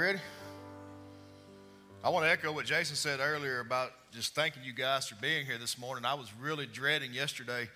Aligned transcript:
ready? 0.00 0.18
I 2.02 2.08
want 2.08 2.24
to 2.24 2.30
echo 2.30 2.52
what 2.52 2.64
Jason 2.64 2.96
said 2.96 3.20
earlier 3.20 3.60
about 3.60 3.90
just 4.12 4.34
thanking 4.34 4.64
you 4.64 4.72
guys 4.72 5.06
for 5.06 5.14
being 5.16 5.44
here 5.44 5.58
this 5.58 5.78
morning. 5.78 6.06
I 6.06 6.14
was 6.14 6.32
really 6.40 6.64
dreading 6.64 7.12
yesterday 7.12 7.68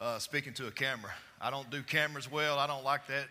uh, 0.00 0.18
speaking 0.18 0.52
to 0.54 0.66
a 0.66 0.72
camera. 0.72 1.12
I 1.40 1.48
don't 1.48 1.70
do 1.70 1.84
cameras 1.84 2.28
well. 2.28 2.58
I 2.58 2.66
don't 2.66 2.82
like 2.82 3.06
that 3.06 3.26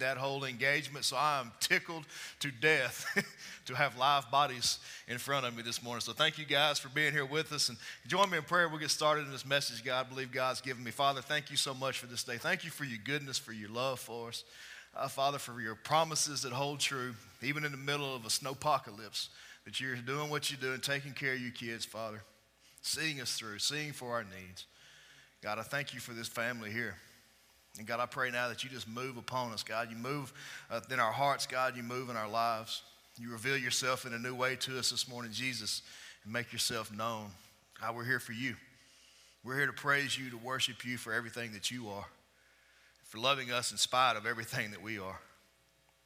that 0.00 0.16
whole 0.16 0.44
engagement. 0.44 1.04
So 1.04 1.16
I 1.16 1.38
am 1.38 1.52
tickled 1.60 2.04
to 2.40 2.50
death 2.50 3.06
to 3.66 3.76
have 3.76 3.96
live 3.96 4.28
bodies 4.28 4.80
in 5.06 5.18
front 5.18 5.46
of 5.46 5.56
me 5.56 5.62
this 5.62 5.80
morning. 5.80 6.00
So 6.00 6.12
thank 6.12 6.36
you 6.36 6.44
guys 6.44 6.80
for 6.80 6.88
being 6.88 7.12
here 7.12 7.24
with 7.24 7.52
us. 7.52 7.68
And 7.68 7.78
join 8.08 8.28
me 8.28 8.38
in 8.38 8.42
prayer. 8.42 8.68
We'll 8.68 8.80
get 8.80 8.90
started 8.90 9.24
in 9.24 9.30
this 9.30 9.46
message 9.46 9.84
God 9.84 10.04
I 10.04 10.08
believe 10.08 10.32
God's 10.32 10.60
given 10.60 10.82
me. 10.82 10.90
Father, 10.90 11.20
thank 11.20 11.48
you 11.48 11.56
so 11.56 11.72
much 11.72 12.00
for 12.00 12.06
this 12.06 12.24
day. 12.24 12.38
Thank 12.38 12.64
you 12.64 12.70
for 12.70 12.82
your 12.82 12.98
goodness, 13.04 13.38
for 13.38 13.52
your 13.52 13.70
love 13.70 14.00
for 14.00 14.30
us. 14.30 14.42
Uh, 14.96 15.08
Father, 15.08 15.38
for 15.38 15.60
your 15.60 15.74
promises 15.74 16.42
that 16.42 16.52
hold 16.52 16.78
true, 16.78 17.14
even 17.42 17.64
in 17.64 17.72
the 17.72 17.78
middle 17.78 18.14
of 18.14 18.24
a 18.24 18.28
snowpocalypse, 18.28 19.28
that 19.64 19.80
you're 19.80 19.96
doing 19.96 20.30
what 20.30 20.50
you're 20.50 20.60
doing, 20.60 20.80
taking 20.80 21.12
care 21.12 21.32
of 21.32 21.40
your 21.40 21.50
kids, 21.50 21.84
Father, 21.84 22.22
seeing 22.80 23.20
us 23.20 23.36
through, 23.36 23.58
seeing 23.58 23.92
for 23.92 24.12
our 24.12 24.24
needs. 24.24 24.66
God, 25.42 25.58
I 25.58 25.62
thank 25.62 25.94
you 25.94 26.00
for 26.00 26.12
this 26.12 26.28
family 26.28 26.70
here. 26.70 26.94
And 27.78 27.86
God, 27.86 27.98
I 27.98 28.06
pray 28.06 28.30
now 28.30 28.48
that 28.48 28.62
you 28.62 28.70
just 28.70 28.88
move 28.88 29.16
upon 29.16 29.52
us, 29.52 29.64
God. 29.64 29.90
You 29.90 29.96
move 29.96 30.32
uh, 30.70 30.80
in 30.90 31.00
our 31.00 31.12
hearts, 31.12 31.46
God. 31.46 31.76
You 31.76 31.82
move 31.82 32.08
in 32.08 32.16
our 32.16 32.28
lives. 32.28 32.82
You 33.18 33.32
reveal 33.32 33.56
yourself 33.56 34.06
in 34.06 34.14
a 34.14 34.18
new 34.18 34.34
way 34.34 34.56
to 34.56 34.78
us 34.78 34.90
this 34.90 35.08
morning, 35.08 35.32
Jesus, 35.32 35.82
and 36.22 36.32
make 36.32 36.52
yourself 36.52 36.92
known. 36.92 37.26
God, 37.80 37.96
we're 37.96 38.04
here 38.04 38.20
for 38.20 38.32
you. 38.32 38.54
We're 39.44 39.56
here 39.56 39.66
to 39.66 39.72
praise 39.72 40.16
you, 40.16 40.30
to 40.30 40.38
worship 40.38 40.84
you 40.84 40.96
for 40.96 41.12
everything 41.12 41.52
that 41.52 41.70
you 41.70 41.88
are, 41.88 42.06
for 43.14 43.20
loving 43.20 43.52
us 43.52 43.70
in 43.70 43.78
spite 43.78 44.16
of 44.16 44.26
everything 44.26 44.72
that 44.72 44.82
we 44.82 44.98
are. 44.98 45.20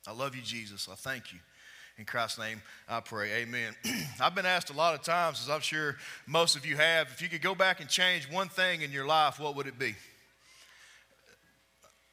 I 0.07 0.13
love 0.13 0.37
you, 0.37 0.43
Jesus. 0.43 0.89
I 0.93 0.95
thank 0.95 1.33
you. 1.33 1.39
In 1.97 2.05
Christ's 2.05 2.39
name, 2.39 2.61
I 2.87 3.01
pray. 3.01 3.33
Amen. 3.33 3.75
I've 4.21 4.35
been 4.35 4.45
asked 4.45 4.69
a 4.69 4.75
lot 4.75 4.95
of 4.95 5.03
times, 5.03 5.41
as 5.43 5.49
I'm 5.49 5.63
sure 5.63 5.97
most 6.27 6.55
of 6.55 6.67
you 6.67 6.77
have, 6.77 7.09
if 7.09 7.23
you 7.23 7.29
could 7.29 7.41
go 7.41 7.55
back 7.55 7.81
and 7.81 7.89
change 7.89 8.31
one 8.31 8.49
thing 8.49 8.83
in 8.83 8.93
your 8.93 9.07
life, 9.07 9.41
what 9.41 9.57
would 9.57 9.67
it 9.67 9.79
be? 9.79 9.95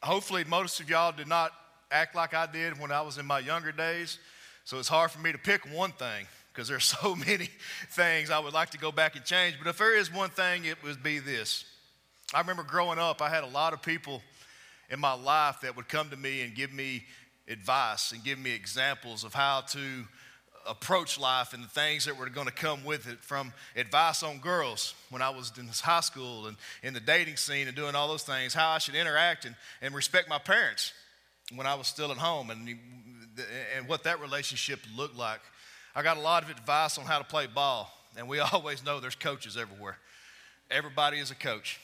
hopefully 0.03 0.43
most 0.43 0.79
of 0.79 0.87
y'all 0.87 1.11
did 1.11 1.27
not 1.27 1.51
act 1.89 2.15
like 2.15 2.35
I 2.35 2.45
did 2.45 2.79
when 2.79 2.91
I 2.91 3.01
was 3.01 3.17
in 3.17 3.25
my 3.25 3.39
younger 3.39 3.71
days. 3.71 4.19
So 4.63 4.77
it's 4.77 4.87
hard 4.87 5.09
for 5.09 5.19
me 5.19 5.31
to 5.31 5.37
pick 5.37 5.61
one 5.73 5.91
thing 5.93 6.27
because 6.53 6.67
there's 6.67 6.85
so 7.01 7.15
many 7.15 7.49
things 7.89 8.29
I 8.29 8.39
would 8.39 8.53
like 8.53 8.69
to 8.69 8.77
go 8.77 8.91
back 8.91 9.15
and 9.15 9.25
change. 9.25 9.55
But 9.61 9.67
if 9.67 9.77
there 9.77 9.97
is 9.97 10.13
one 10.13 10.29
thing, 10.29 10.65
it 10.65 10.81
would 10.83 11.01
be 11.01 11.19
this. 11.19 11.65
I 12.33 12.39
remember 12.39 12.63
growing 12.63 12.99
up, 12.99 13.21
I 13.21 13.29
had 13.29 13.43
a 13.43 13.47
lot 13.47 13.73
of 13.73 13.81
people 13.81 14.21
in 14.89 14.99
my 14.99 15.13
life 15.13 15.61
that 15.61 15.75
would 15.75 15.87
come 15.87 16.09
to 16.09 16.17
me 16.17 16.41
and 16.41 16.55
give 16.55 16.73
me 16.73 17.03
advice 17.47 18.11
and 18.11 18.23
give 18.23 18.39
me 18.39 18.53
examples 18.53 19.23
of 19.23 19.33
how 19.33 19.61
to 19.61 19.79
approach 20.67 21.19
life 21.19 21.53
and 21.53 21.63
the 21.63 21.67
things 21.67 22.05
that 22.05 22.17
were 22.17 22.29
going 22.29 22.47
to 22.47 22.53
come 22.53 22.83
with 22.83 23.07
it 23.07 23.19
from 23.19 23.53
advice 23.75 24.23
on 24.23 24.39
girls 24.39 24.95
when 25.09 25.21
I 25.21 25.29
was 25.29 25.51
in 25.57 25.67
high 25.67 25.99
school 25.99 26.47
and 26.47 26.57
in 26.83 26.93
the 26.93 26.99
dating 26.99 27.37
scene 27.37 27.67
and 27.67 27.75
doing 27.75 27.95
all 27.95 28.07
those 28.07 28.23
things, 28.23 28.53
how 28.53 28.71
I 28.71 28.79
should 28.79 28.95
interact 28.95 29.45
and, 29.45 29.55
and 29.81 29.93
respect 29.93 30.27
my 30.27 30.39
parents 30.39 30.93
when 31.53 31.67
I 31.67 31.75
was 31.75 31.87
still 31.87 32.11
at 32.11 32.17
home 32.17 32.49
and, 32.49 32.67
and 33.77 33.87
what 33.87 34.03
that 34.03 34.19
relationship 34.19 34.79
looked 34.95 35.15
like. 35.15 35.41
I 35.95 36.01
got 36.01 36.17
a 36.17 36.21
lot 36.21 36.43
of 36.43 36.49
advice 36.49 36.97
on 36.97 37.05
how 37.05 37.19
to 37.19 37.23
play 37.23 37.47
ball, 37.47 37.91
and 38.17 38.27
we 38.27 38.39
always 38.53 38.83
know 38.83 38.99
there's 38.99 39.15
coaches 39.15 39.57
everywhere. 39.57 39.97
Everybody 40.71 41.19
is 41.19 41.31
a 41.31 41.35
coach. 41.35 41.79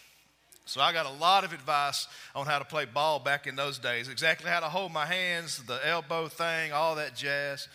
So 0.65 0.79
I 0.79 0.93
got 0.93 1.05
a 1.05 1.11
lot 1.19 1.43
of 1.43 1.53
advice 1.53 2.07
on 2.35 2.45
how 2.45 2.59
to 2.59 2.65
play 2.65 2.85
ball 2.85 3.19
back 3.19 3.47
in 3.47 3.55
those 3.55 3.79
days, 3.79 4.07
exactly 4.07 4.49
how 4.49 4.59
to 4.59 4.67
hold 4.67 4.93
my 4.93 5.05
hands, 5.05 5.61
the 5.63 5.79
elbow 5.87 6.27
thing, 6.27 6.71
all 6.71 6.95
that 6.95 7.15
jazz 7.15 7.67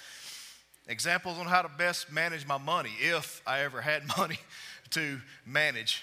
examples 0.89 1.39
on 1.39 1.47
how 1.47 1.62
to 1.62 1.69
best 1.69 2.12
manage 2.12 2.47
my 2.47 2.59
money 2.59 2.93
if 3.01 3.43
I 3.47 3.61
ever 3.61 3.81
had 3.81 4.03
money 4.19 4.39
to 4.91 5.20
manage, 5.45 6.03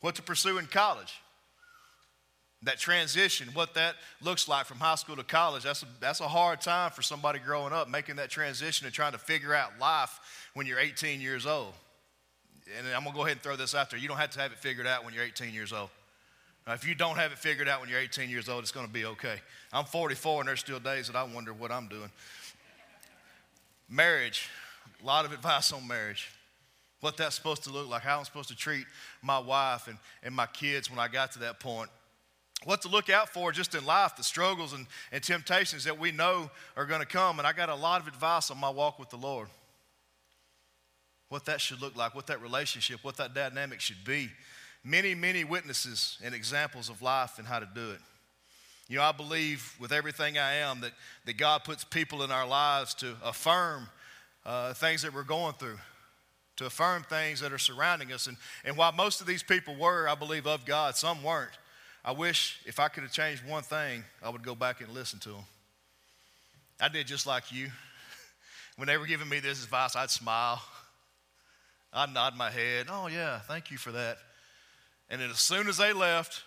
what 0.00 0.16
to 0.16 0.22
pursue 0.22 0.58
in 0.58 0.66
college. 0.66 1.20
That 2.62 2.80
transition, 2.80 3.50
what 3.54 3.74
that 3.74 3.94
looks 4.20 4.48
like 4.48 4.66
from 4.66 4.78
high 4.78 4.96
school 4.96 5.14
to 5.14 5.22
college, 5.22 5.62
that's 5.62 5.84
a, 5.84 5.86
that's 6.00 6.18
a 6.18 6.26
hard 6.26 6.60
time 6.60 6.90
for 6.90 7.02
somebody 7.02 7.38
growing 7.38 7.72
up, 7.72 7.88
making 7.88 8.16
that 8.16 8.30
transition 8.30 8.84
and 8.84 8.92
trying 8.92 9.12
to 9.12 9.18
figure 9.18 9.54
out 9.54 9.78
life 9.78 10.18
when 10.54 10.66
you're 10.66 10.80
18 10.80 11.20
years 11.20 11.46
old. 11.46 11.72
And 12.76 12.86
I'm 12.88 13.02
going 13.02 13.12
to 13.12 13.16
go 13.16 13.22
ahead 13.22 13.32
and 13.32 13.42
throw 13.42 13.56
this 13.56 13.74
out 13.74 13.90
there. 13.90 13.98
You 13.98 14.08
don't 14.08 14.18
have 14.18 14.30
to 14.30 14.40
have 14.40 14.52
it 14.52 14.58
figured 14.58 14.86
out 14.86 15.04
when 15.04 15.14
you're 15.14 15.24
18 15.24 15.54
years 15.54 15.72
old. 15.72 15.90
Now, 16.66 16.74
if 16.74 16.86
you 16.86 16.94
don't 16.94 17.16
have 17.16 17.32
it 17.32 17.38
figured 17.38 17.66
out 17.66 17.80
when 17.80 17.88
you're 17.88 17.98
18 17.98 18.28
years 18.28 18.48
old, 18.48 18.62
it's 18.62 18.72
going 18.72 18.86
to 18.86 18.92
be 18.92 19.06
okay. 19.06 19.36
I'm 19.72 19.86
44, 19.86 20.42
and 20.42 20.48
there's 20.48 20.60
still 20.60 20.78
days 20.78 21.06
that 21.06 21.16
I 21.16 21.22
wonder 21.22 21.54
what 21.54 21.72
I'm 21.72 21.88
doing. 21.88 22.10
Marriage, 23.88 24.50
a 25.02 25.06
lot 25.06 25.24
of 25.24 25.32
advice 25.32 25.72
on 25.72 25.88
marriage. 25.88 26.30
What 27.00 27.16
that's 27.16 27.36
supposed 27.36 27.64
to 27.64 27.70
look 27.70 27.88
like, 27.88 28.02
how 28.02 28.18
I'm 28.18 28.24
supposed 28.24 28.48
to 28.48 28.56
treat 28.56 28.84
my 29.22 29.38
wife 29.38 29.86
and, 29.86 29.96
and 30.22 30.34
my 30.34 30.46
kids 30.46 30.90
when 30.90 30.98
I 30.98 31.08
got 31.08 31.32
to 31.32 31.38
that 31.40 31.60
point. 31.60 31.88
What 32.64 32.82
to 32.82 32.88
look 32.88 33.08
out 33.08 33.28
for 33.28 33.52
just 33.52 33.74
in 33.74 33.86
life, 33.86 34.16
the 34.16 34.24
struggles 34.24 34.72
and, 34.72 34.86
and 35.12 35.22
temptations 35.22 35.84
that 35.84 35.98
we 35.98 36.10
know 36.10 36.50
are 36.76 36.86
going 36.86 37.00
to 37.00 37.06
come. 37.06 37.38
And 37.38 37.46
I 37.46 37.52
got 37.52 37.68
a 37.68 37.74
lot 37.74 38.00
of 38.00 38.08
advice 38.08 38.50
on 38.50 38.58
my 38.58 38.68
walk 38.68 38.98
with 38.98 39.10
the 39.10 39.16
Lord. 39.16 39.48
What 41.28 41.44
that 41.46 41.60
should 41.60 41.80
look 41.80 41.96
like, 41.96 42.14
what 42.14 42.26
that 42.28 42.40
relationship, 42.40 43.00
what 43.02 43.16
that 43.18 43.34
dynamic 43.34 43.80
should 43.80 44.04
be. 44.04 44.30
Many, 44.84 45.14
many 45.14 45.44
witnesses 45.44 46.18
and 46.22 46.34
examples 46.34 46.88
of 46.88 47.02
life 47.02 47.38
and 47.38 47.46
how 47.46 47.58
to 47.58 47.68
do 47.74 47.90
it. 47.90 48.00
You 48.88 48.96
know, 48.96 49.02
I 49.02 49.12
believe 49.12 49.76
with 49.78 49.92
everything 49.92 50.38
I 50.38 50.54
am 50.54 50.80
that, 50.80 50.92
that 51.26 51.36
God 51.36 51.64
puts 51.64 51.84
people 51.84 52.22
in 52.22 52.30
our 52.30 52.46
lives 52.46 52.94
to 52.94 53.14
affirm 53.22 53.88
uh, 54.46 54.72
things 54.72 55.02
that 55.02 55.12
we're 55.12 55.24
going 55.24 55.52
through, 55.54 55.78
to 56.56 56.64
affirm 56.64 57.02
things 57.02 57.40
that 57.40 57.52
are 57.52 57.58
surrounding 57.58 58.12
us. 58.12 58.28
And, 58.28 58.38
and 58.64 58.78
while 58.78 58.92
most 58.92 59.20
of 59.20 59.26
these 59.26 59.42
people 59.42 59.76
were, 59.76 60.08
I 60.08 60.14
believe, 60.14 60.46
of 60.46 60.64
God, 60.64 60.96
some 60.96 61.22
weren't. 61.22 61.50
I 62.02 62.12
wish 62.12 62.60
if 62.64 62.80
I 62.80 62.88
could 62.88 63.02
have 63.02 63.12
changed 63.12 63.46
one 63.46 63.62
thing, 63.62 64.04
I 64.22 64.30
would 64.30 64.42
go 64.42 64.54
back 64.54 64.80
and 64.80 64.88
listen 64.94 65.18
to 65.20 65.30
them. 65.30 65.44
I 66.80 66.88
did 66.88 67.06
just 67.06 67.26
like 67.26 67.52
you. 67.52 67.68
When 68.76 68.86
they 68.86 68.96
were 68.96 69.06
giving 69.06 69.28
me 69.28 69.40
this 69.40 69.64
advice, 69.64 69.96
I'd 69.96 70.08
smile. 70.08 70.62
I'd 71.92 72.12
nod 72.12 72.36
my 72.36 72.50
head. 72.50 72.86
Oh, 72.90 73.06
yeah, 73.06 73.40
thank 73.40 73.70
you 73.70 73.78
for 73.78 73.92
that. 73.92 74.18
And 75.10 75.20
then 75.20 75.30
as 75.30 75.38
soon 75.38 75.68
as 75.68 75.78
they 75.78 75.92
left, 75.92 76.44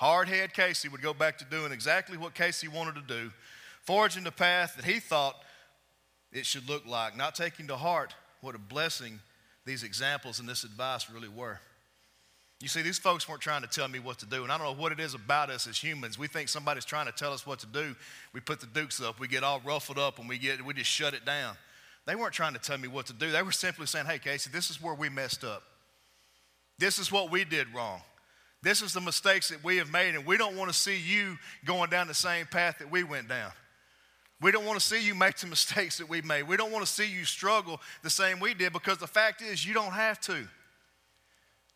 Hardhead 0.00 0.52
Casey 0.52 0.88
would 0.88 1.02
go 1.02 1.14
back 1.14 1.38
to 1.38 1.44
doing 1.44 1.72
exactly 1.72 2.16
what 2.16 2.34
Casey 2.34 2.68
wanted 2.68 2.96
to 2.96 3.02
do, 3.02 3.30
forging 3.84 4.24
the 4.24 4.32
path 4.32 4.76
that 4.76 4.84
he 4.84 5.00
thought 5.00 5.36
it 6.32 6.46
should 6.46 6.68
look 6.68 6.86
like, 6.86 7.16
not 7.16 7.34
taking 7.34 7.66
to 7.68 7.76
heart 7.76 8.14
what 8.40 8.54
a 8.54 8.58
blessing 8.58 9.20
these 9.64 9.84
examples 9.84 10.40
and 10.40 10.48
this 10.48 10.64
advice 10.64 11.08
really 11.10 11.28
were. 11.28 11.60
You 12.60 12.68
see, 12.68 12.82
these 12.82 12.98
folks 12.98 13.28
weren't 13.28 13.40
trying 13.40 13.62
to 13.62 13.68
tell 13.68 13.88
me 13.88 13.98
what 13.98 14.18
to 14.20 14.26
do, 14.26 14.44
and 14.44 14.52
I 14.52 14.56
don't 14.56 14.66
know 14.66 14.80
what 14.80 14.92
it 14.92 15.00
is 15.00 15.14
about 15.14 15.50
us 15.50 15.66
as 15.66 15.76
humans. 15.76 16.18
We 16.18 16.28
think 16.28 16.48
somebody's 16.48 16.84
trying 16.84 17.06
to 17.06 17.12
tell 17.12 17.32
us 17.32 17.44
what 17.44 17.58
to 17.60 17.66
do. 17.66 17.96
We 18.32 18.40
put 18.40 18.60
the 18.60 18.66
dukes 18.66 19.00
up, 19.02 19.18
we 19.18 19.26
get 19.26 19.42
all 19.42 19.60
ruffled 19.64 19.98
up, 19.98 20.20
and 20.20 20.28
we 20.28 20.38
get 20.38 20.64
we 20.64 20.72
just 20.74 20.90
shut 20.90 21.12
it 21.14 21.24
down. 21.24 21.56
They 22.06 22.16
weren't 22.16 22.34
trying 22.34 22.54
to 22.54 22.58
tell 22.58 22.78
me 22.78 22.88
what 22.88 23.06
to 23.06 23.12
do. 23.12 23.30
They 23.30 23.42
were 23.42 23.52
simply 23.52 23.86
saying, 23.86 24.06
"Hey, 24.06 24.18
Casey, 24.18 24.50
this 24.50 24.70
is 24.70 24.80
where 24.80 24.94
we 24.94 25.08
messed 25.08 25.44
up. 25.44 25.62
This 26.78 26.98
is 26.98 27.12
what 27.12 27.30
we 27.30 27.44
did 27.44 27.72
wrong. 27.72 28.02
This 28.62 28.80
is 28.80 28.92
the 28.92 29.00
mistakes 29.00 29.48
that 29.48 29.62
we 29.64 29.76
have 29.78 29.90
made, 29.90 30.14
and 30.14 30.24
we 30.24 30.36
don't 30.36 30.56
want 30.56 30.70
to 30.70 30.76
see 30.76 30.96
you 30.96 31.38
going 31.64 31.90
down 31.90 32.06
the 32.06 32.14
same 32.14 32.46
path 32.46 32.78
that 32.78 32.90
we 32.90 33.02
went 33.02 33.28
down. 33.28 33.52
We 34.40 34.50
don't 34.50 34.64
want 34.64 34.78
to 34.78 34.84
see 34.84 35.04
you 35.04 35.14
make 35.14 35.36
the 35.36 35.46
mistakes 35.48 35.98
that 35.98 36.08
we 36.08 36.22
made. 36.22 36.44
We 36.44 36.56
don't 36.56 36.72
want 36.72 36.84
to 36.84 36.92
see 36.92 37.06
you 37.06 37.24
struggle 37.24 37.80
the 38.02 38.10
same 38.10 38.40
we 38.40 38.54
did 38.54 38.72
because 38.72 38.98
the 38.98 39.06
fact 39.06 39.42
is, 39.42 39.64
you 39.66 39.74
don't 39.74 39.92
have 39.92 40.20
to. 40.22 40.46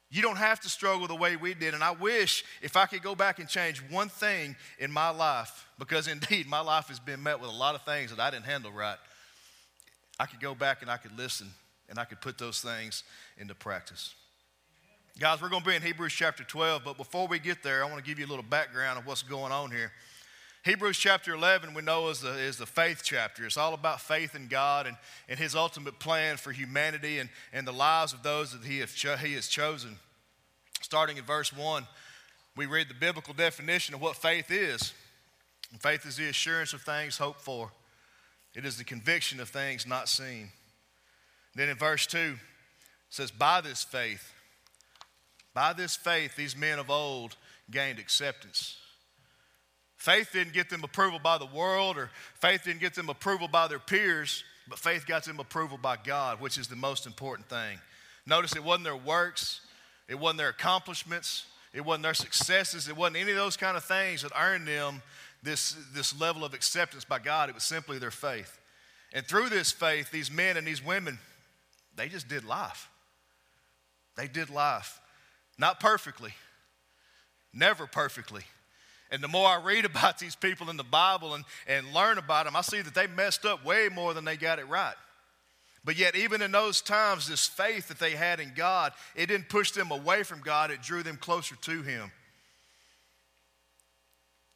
You 0.08 0.22
don't 0.22 0.36
have 0.36 0.60
to 0.60 0.68
struggle 0.68 1.08
the 1.08 1.16
way 1.16 1.34
we 1.34 1.54
did. 1.54 1.74
And 1.74 1.82
I 1.82 1.90
wish 1.90 2.44
if 2.62 2.76
I 2.76 2.86
could 2.86 3.02
go 3.02 3.16
back 3.16 3.40
and 3.40 3.48
change 3.48 3.82
one 3.90 4.08
thing 4.08 4.54
in 4.78 4.92
my 4.92 5.10
life, 5.10 5.68
because 5.78 6.06
indeed 6.08 6.48
my 6.48 6.60
life 6.60 6.86
has 6.88 7.00
been 7.00 7.22
met 7.22 7.40
with 7.40 7.50
a 7.50 7.54
lot 7.54 7.74
of 7.74 7.82
things 7.82 8.10
that 8.10 8.20
I 8.20 8.30
didn't 8.30 8.46
handle 8.46 8.70
right, 8.70 8.98
I 10.18 10.26
could 10.26 10.40
go 10.40 10.54
back 10.54 10.82
and 10.82 10.90
I 10.90 10.96
could 10.96 11.16
listen 11.16 11.48
and 11.88 11.98
I 11.98 12.04
could 12.04 12.20
put 12.20 12.38
those 12.38 12.60
things 12.60 13.04
into 13.38 13.54
practice. 13.54 14.14
Guys, 15.18 15.40
we're 15.40 15.48
going 15.48 15.62
to 15.62 15.68
be 15.68 15.74
in 15.74 15.82
Hebrews 15.82 16.12
chapter 16.12 16.44
12, 16.44 16.82
but 16.84 16.98
before 16.98 17.26
we 17.26 17.38
get 17.38 17.62
there, 17.62 17.82
I 17.82 17.88
want 17.88 18.04
to 18.04 18.08
give 18.08 18.18
you 18.18 18.26
a 18.26 18.28
little 18.28 18.44
background 18.44 18.98
of 18.98 19.06
what's 19.06 19.22
going 19.22 19.50
on 19.50 19.70
here. 19.70 19.90
Hebrews 20.66 20.98
chapter 20.98 21.32
11, 21.32 21.74
we 21.74 21.82
know, 21.82 22.08
is 22.08 22.20
the, 22.20 22.32
is 22.32 22.58
the 22.58 22.66
faith 22.66 23.00
chapter. 23.04 23.46
It's 23.46 23.56
all 23.56 23.72
about 23.72 24.00
faith 24.00 24.34
in 24.34 24.48
God 24.48 24.86
and, 24.86 24.96
and 25.28 25.38
His 25.38 25.54
ultimate 25.54 26.00
plan 26.00 26.36
for 26.36 26.50
humanity 26.50 27.18
and, 27.20 27.30
and 27.52 27.66
the 27.66 27.72
lives 27.72 28.12
of 28.12 28.22
those 28.24 28.52
that 28.52 28.64
he, 28.64 28.80
have 28.80 28.92
cho- 28.94 29.16
he 29.16 29.34
has 29.34 29.46
chosen. 29.46 29.96
Starting 30.82 31.18
in 31.18 31.24
verse 31.24 31.52
1, 31.52 31.86
we 32.56 32.66
read 32.66 32.88
the 32.88 32.94
biblical 32.94 33.32
definition 33.32 33.94
of 33.94 34.00
what 34.00 34.16
faith 34.16 34.50
is. 34.50 34.92
And 35.70 35.80
faith 35.80 36.04
is 36.04 36.16
the 36.16 36.28
assurance 36.28 36.72
of 36.72 36.82
things 36.82 37.16
hoped 37.16 37.40
for, 37.40 37.70
it 38.56 38.64
is 38.64 38.78
the 38.78 38.84
conviction 38.84 39.38
of 39.38 39.50
things 39.50 39.86
not 39.86 40.08
seen. 40.08 40.48
Then 41.54 41.68
in 41.68 41.76
verse 41.76 42.06
2, 42.06 42.18
it 42.18 42.36
says, 43.10 43.30
By 43.30 43.60
this 43.60 43.84
faith, 43.84 44.32
by 45.54 45.74
this 45.74 45.94
faith, 45.94 46.36
these 46.36 46.56
men 46.56 46.78
of 46.78 46.90
old 46.90 47.36
gained 47.70 47.98
acceptance. 47.98 48.78
Faith 49.96 50.30
didn't 50.32 50.54
get 50.54 50.70
them 50.70 50.84
approval 50.84 51.18
by 51.18 51.36
the 51.36 51.46
world, 51.46 51.98
or 51.98 52.10
faith 52.40 52.64
didn't 52.64 52.80
get 52.80 52.94
them 52.94 53.10
approval 53.10 53.46
by 53.46 53.68
their 53.68 53.78
peers, 53.78 54.42
but 54.68 54.78
faith 54.78 55.06
got 55.06 55.24
them 55.24 55.38
approval 55.38 55.78
by 55.78 55.96
God, 56.02 56.40
which 56.40 56.58
is 56.58 56.66
the 56.66 56.76
most 56.76 57.06
important 57.06 57.48
thing. 57.48 57.78
Notice 58.26 58.56
it 58.56 58.64
wasn't 58.64 58.84
their 58.84 58.96
works, 58.96 59.60
it 60.08 60.18
wasn't 60.18 60.38
their 60.38 60.48
accomplishments, 60.48 61.44
it 61.74 61.84
wasn't 61.84 62.04
their 62.04 62.14
successes, 62.14 62.88
it 62.88 62.96
wasn't 62.96 63.16
any 63.16 63.32
of 63.32 63.36
those 63.36 63.56
kind 63.56 63.76
of 63.76 63.84
things 63.84 64.22
that 64.22 64.32
earned 64.38 64.66
them 64.66 65.02
this, 65.42 65.76
this 65.94 66.18
level 66.18 66.44
of 66.44 66.54
acceptance 66.54 67.04
by 67.04 67.18
God. 67.18 67.48
It 67.48 67.54
was 67.54 67.64
simply 67.64 67.98
their 67.98 68.10
faith. 68.10 68.58
And 69.12 69.24
through 69.26 69.48
this 69.48 69.72
faith, 69.72 70.10
these 70.10 70.30
men 70.30 70.56
and 70.56 70.66
these 70.66 70.84
women, 70.84 71.18
they 71.94 72.08
just 72.08 72.28
did 72.28 72.44
life. 72.44 72.88
They 74.16 74.28
did 74.28 74.50
life. 74.50 75.00
Not 75.58 75.80
perfectly, 75.80 76.34
never 77.52 77.86
perfectly. 77.86 78.42
And 79.10 79.22
the 79.22 79.28
more 79.28 79.48
I 79.48 79.62
read 79.62 79.84
about 79.86 80.18
these 80.18 80.36
people 80.36 80.70
in 80.70 80.76
the 80.76 80.84
Bible 80.84 81.34
and, 81.34 81.44
and 81.66 81.92
learn 81.92 82.18
about 82.18 82.46
them, 82.46 82.56
I 82.56 82.62
see 82.62 82.82
that 82.82 82.94
they 82.94 83.06
messed 83.06 83.44
up 83.44 83.64
way 83.64 83.88
more 83.92 84.14
than 84.14 84.24
they 84.24 84.36
got 84.36 84.58
it 84.58 84.68
right. 84.68 84.94
But 85.84 85.96
yet, 85.96 86.16
even 86.16 86.42
in 86.42 86.50
those 86.50 86.82
times, 86.82 87.28
this 87.28 87.46
faith 87.46 87.86
that 87.88 88.00
they 88.00 88.10
had 88.10 88.40
in 88.40 88.52
God, 88.56 88.92
it 89.14 89.26
didn't 89.26 89.48
push 89.48 89.70
them 89.70 89.92
away 89.92 90.24
from 90.24 90.40
God, 90.40 90.72
it 90.72 90.82
drew 90.82 91.04
them 91.04 91.16
closer 91.16 91.54
to 91.54 91.82
Him. 91.82 92.10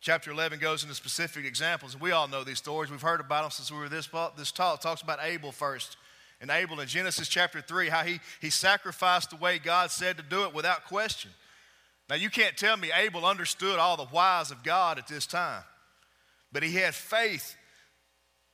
Chapter 0.00 0.31
11 0.31 0.61
goes 0.61 0.82
into 0.82 0.94
specific 0.94 1.44
examples, 1.44 1.93
and 1.93 2.02
we 2.02 2.11
all 2.11 2.26
know 2.26 2.43
these 2.43 2.58
stories. 2.58 2.91
We've 2.91 3.02
heard 3.02 3.20
about 3.20 3.43
them 3.43 3.50
since 3.50 3.70
we 3.70 3.79
were 3.79 3.88
this, 3.88 4.08
this 4.37 4.50
tall. 4.50 4.75
It 4.75 4.81
talks 4.81 5.02
about 5.02 5.19
Abel 5.23 5.52
first. 5.52 5.99
And 6.41 6.50
Abel 6.50 6.81
in 6.81 6.88
Genesis 6.88 7.29
chapter 7.29 7.61
3, 7.61 7.91
how 7.91 8.02
he, 8.02 8.19
he 8.41 8.49
sacrificed 8.49 9.31
the 9.31 9.37
way 9.37 9.58
God 9.58 9.91
said 9.91 10.17
to 10.17 10.23
do 10.23 10.44
it 10.44 10.55
without 10.55 10.87
question. 10.87 11.31
Now, 12.08 12.17
you 12.17 12.31
can't 12.31 12.56
tell 12.56 12.79
me 12.79 12.91
Abel 12.94 13.26
understood 13.26 13.79
all 13.79 13.99
the 13.99 14.06
whys 14.06 14.50
of 14.50 14.64
God 14.64 14.99
at 14.99 15.06
this 15.06 15.26
time, 15.26 15.62
but 16.50 16.62
he 16.62 16.76
had 16.76 16.94
faith 16.94 17.55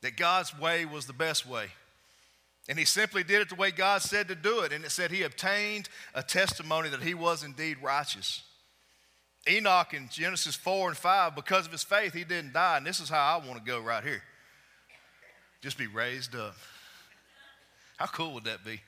that 0.03 0.17
God's 0.17 0.59
way 0.59 0.85
was 0.85 1.07
the 1.07 1.13
best 1.13 1.47
way. 1.47 1.69
And 2.69 2.77
he 2.77 2.85
simply 2.85 3.23
did 3.23 3.41
it 3.41 3.49
the 3.49 3.55
way 3.55 3.71
God 3.71 4.03
said 4.03 4.27
to 4.29 4.35
do 4.35 4.61
it. 4.61 4.73
And 4.73 4.85
it 4.85 4.91
said 4.91 5.13
he 5.13 5.23
obtained 5.23 5.89
a 6.15 6.23
testimony 6.23 6.89
that 6.89 7.03
he 7.03 7.15
was 7.15 7.45
indeed 7.45 7.77
righteous. 7.81 8.43
Enoch 9.49 9.95
in 9.95 10.09
Genesis 10.11 10.55
4 10.55 10.89
and 10.89 10.97
5, 10.97 11.35
because 11.35 11.67
of 11.67 11.73
his 11.73 11.83
faith, 11.83 12.13
he 12.13 12.25
didn't 12.25 12.53
die. 12.53 12.79
And 12.79 12.87
this 12.87 13.01
is 13.01 13.09
how 13.09 13.39
I 13.39 13.47
want 13.47 13.59
to 13.59 13.65
go 13.65 13.81
right 13.81 14.03
here 14.03 14.23
just 15.67 15.79
be 15.79 15.89
raised 15.89 16.37
up. 16.37 16.55
How 17.97 18.07
cool 18.07 18.35
would 18.35 18.45
that 18.45 18.65
be? 18.65 18.81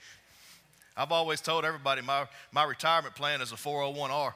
I've 0.97 1.11
always 1.11 1.41
told 1.41 1.65
everybody 1.65 2.03
my, 2.03 2.29
my 2.53 2.63
retirement 2.63 3.17
plan 3.17 3.41
is 3.41 3.51
a 3.51 3.57
401R. 3.57 4.33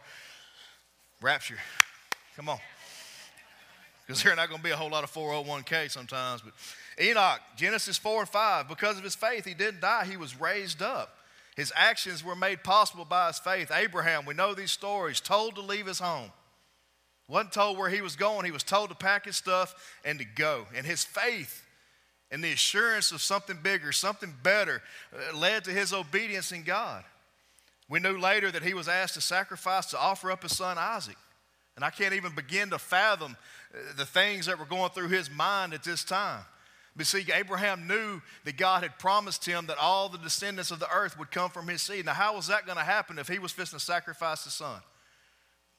Rapture. 1.21 1.59
Come 2.35 2.49
on. 2.49 2.59
Because 4.05 4.25
there 4.25 4.33
are 4.33 4.37
not 4.37 4.49
going 4.49 4.59
to 4.59 4.65
be 4.65 4.73
a 4.73 4.77
whole 4.77 4.91
lot 4.91 5.05
of 5.05 5.13
401k 5.13 5.89
sometimes. 5.89 6.43
But 6.43 6.53
Enoch, 7.01 7.39
Genesis 7.57 7.97
4 7.97 8.23
and 8.23 8.29
5, 8.29 8.69
because 8.69 8.99
of 8.99 9.05
his 9.05 9.15
faith, 9.15 9.45
he 9.45 9.55
didn't 9.55 9.81
die, 9.81 10.05
he 10.05 10.17
was 10.17 10.41
raised 10.41 10.83
up. 10.83 11.17
His 11.57 11.73
actions 11.77 12.25
were 12.25 12.35
made 12.35 12.65
possible 12.65 13.05
by 13.05 13.29
his 13.29 13.39
faith. 13.39 13.71
Abraham, 13.73 14.25
we 14.25 14.35
know 14.35 14.55
these 14.55 14.71
stories, 14.71 15.21
told 15.21 15.55
to 15.57 15.61
leave 15.61 15.87
his 15.87 15.99
home. 15.99 16.33
Wasn't 17.29 17.53
told 17.53 17.79
where 17.79 17.91
he 17.91 18.01
was 18.01 18.17
going, 18.17 18.45
he 18.45 18.51
was 18.51 18.63
told 18.63 18.89
to 18.89 18.95
pack 18.95 19.27
his 19.27 19.37
stuff 19.37 19.75
and 20.05 20.19
to 20.19 20.25
go. 20.25 20.67
And 20.75 20.87
his 20.87 21.05
faith 21.05 21.63
and 22.31 22.43
the 22.43 22.53
assurance 22.53 23.13
of 23.13 23.21
something 23.21 23.59
bigger, 23.63 23.93
something 23.93 24.35
better, 24.43 24.83
uh, 25.15 25.37
led 25.37 25.65
to 25.65 25.71
his 25.71 25.93
obedience 25.93 26.53
in 26.53 26.63
God. 26.63 27.05
We 27.89 28.01
knew 28.01 28.19
later 28.19 28.51
that 28.51 28.63
he 28.63 28.73
was 28.73 28.89
asked 28.89 29.15
to 29.15 29.21
sacrifice 29.21 29.87
to 29.87 29.99
offer 29.99 30.31
up 30.31 30.43
his 30.43 30.57
son 30.57 30.79
Isaac. 30.79 31.17
And 31.77 31.85
I 31.85 31.91
can't 31.91 32.15
even 32.15 32.35
begin 32.35 32.71
to 32.71 32.79
fathom 32.79 33.37
uh, 33.75 33.79
the 33.97 34.07
things 34.07 34.47
that 34.47 34.59
were 34.59 34.65
going 34.65 34.91
through 34.91 35.09
his 35.09 35.31
mind 35.31 35.75
at 35.75 35.85
this 35.85 36.05
time. 36.05 36.45
But 36.95 37.07
see, 37.07 37.25
Abraham 37.33 37.87
knew 37.87 38.21
that 38.45 38.59
God 38.59 38.83
had 38.83 38.99
promised 38.99 39.47
him 39.47 39.67
that 39.67 39.79
all 39.79 40.09
the 40.11 40.19
descendants 40.19 40.71
of 40.71 40.79
the 40.79 40.91
earth 40.95 41.19
would 41.19 41.31
come 41.31 41.51
from 41.51 41.69
his 41.69 41.81
seed. 41.81 42.05
Now, 42.05 42.13
how 42.13 42.37
was 42.37 42.49
that 42.49 42.67
going 42.67 42.77
to 42.77 42.85
happen 42.85 43.19
if 43.19 43.29
he 43.29 43.39
was 43.39 43.51
fixing 43.51 43.79
to 43.79 43.85
sacrifice 43.85 44.45
his 44.45 44.53
son? 44.53 44.81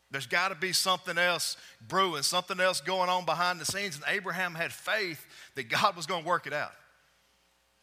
There's 0.10 0.26
got 0.28 0.50
to 0.50 0.56
be 0.56 0.74
something 0.74 1.18
else 1.18 1.58
brewing, 1.88 2.24
something 2.24 2.60
else 2.60 2.82
going 2.82 3.10
on 3.10 3.26
behind 3.26 3.60
the 3.60 3.66
scenes. 3.66 3.96
And 3.96 4.06
Abraham 4.08 4.54
had 4.56 4.72
faith 4.72 5.24
that 5.56 5.70
God 5.70 5.96
was 5.96 6.06
going 6.06 6.24
to 6.24 6.28
work 6.28 6.48
it 6.48 6.54
out. 6.54 6.72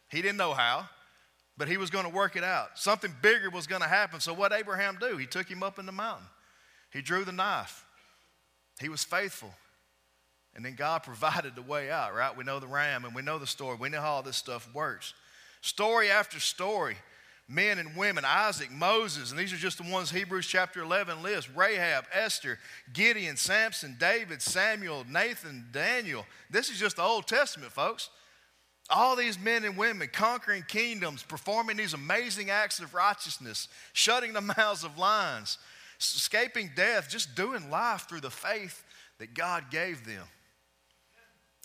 He 0.09 0.21
didn't 0.21 0.37
know 0.37 0.53
how, 0.53 0.87
but 1.57 1.67
he 1.67 1.77
was 1.77 1.89
going 1.89 2.05
to 2.05 2.11
work 2.11 2.35
it 2.35 2.43
out. 2.43 2.69
Something 2.75 3.13
bigger 3.21 3.49
was 3.49 3.67
going 3.67 3.81
to 3.81 3.87
happen. 3.87 4.19
So, 4.19 4.33
what 4.33 4.53
Abraham 4.53 4.97
do? 4.99 5.17
He 5.17 5.25
took 5.25 5.49
him 5.49 5.61
up 5.61 5.79
in 5.79 5.85
the 5.85 5.91
mountain, 5.91 6.27
he 6.91 7.01
drew 7.01 7.23
the 7.23 7.31
knife, 7.31 7.85
he 8.79 8.89
was 8.89 9.03
faithful. 9.03 9.53
And 10.55 10.65
then 10.65 10.75
God 10.75 11.03
provided 11.03 11.55
the 11.55 11.61
way 11.61 11.91
out, 11.91 12.13
right? 12.13 12.35
We 12.35 12.43
know 12.43 12.59
the 12.59 12.67
ram 12.67 13.05
and 13.05 13.15
we 13.15 13.21
know 13.21 13.39
the 13.39 13.47
story. 13.47 13.77
We 13.79 13.89
know 13.89 14.01
how 14.01 14.13
all 14.13 14.23
this 14.23 14.37
stuff 14.37 14.67
works. 14.73 15.13
Story 15.61 16.09
after 16.09 16.39
story, 16.39 16.97
men 17.47 17.77
and 17.77 17.95
women, 17.95 18.25
Isaac, 18.25 18.71
Moses, 18.71 19.29
and 19.29 19.39
these 19.39 19.53
are 19.53 19.57
just 19.57 19.77
the 19.77 19.91
ones 19.91 20.09
Hebrews 20.09 20.47
chapter 20.47 20.81
11 20.81 21.21
lists 21.21 21.51
Rahab, 21.55 22.05
Esther, 22.11 22.57
Gideon, 22.93 23.37
Samson, 23.37 23.95
David, 23.99 24.41
Samuel, 24.41 25.05
Nathan, 25.07 25.67
Daniel. 25.71 26.25
This 26.49 26.69
is 26.71 26.79
just 26.79 26.95
the 26.95 27.03
Old 27.03 27.27
Testament, 27.27 27.71
folks. 27.71 28.09
All 28.89 29.15
these 29.15 29.39
men 29.39 29.63
and 29.63 29.77
women 29.77 30.09
conquering 30.11 30.65
kingdoms, 30.67 31.21
performing 31.21 31.77
these 31.77 31.93
amazing 31.93 32.49
acts 32.49 32.79
of 32.79 32.95
righteousness, 32.95 33.67
shutting 33.93 34.33
the 34.33 34.41
mouths 34.57 34.83
of 34.83 34.97
lions, 34.97 35.59
escaping 35.99 36.71
death, 36.75 37.07
just 37.07 37.35
doing 37.35 37.69
life 37.69 38.07
through 38.09 38.21
the 38.21 38.31
faith 38.31 38.83
that 39.19 39.35
God 39.35 39.65
gave 39.69 40.07
them 40.07 40.25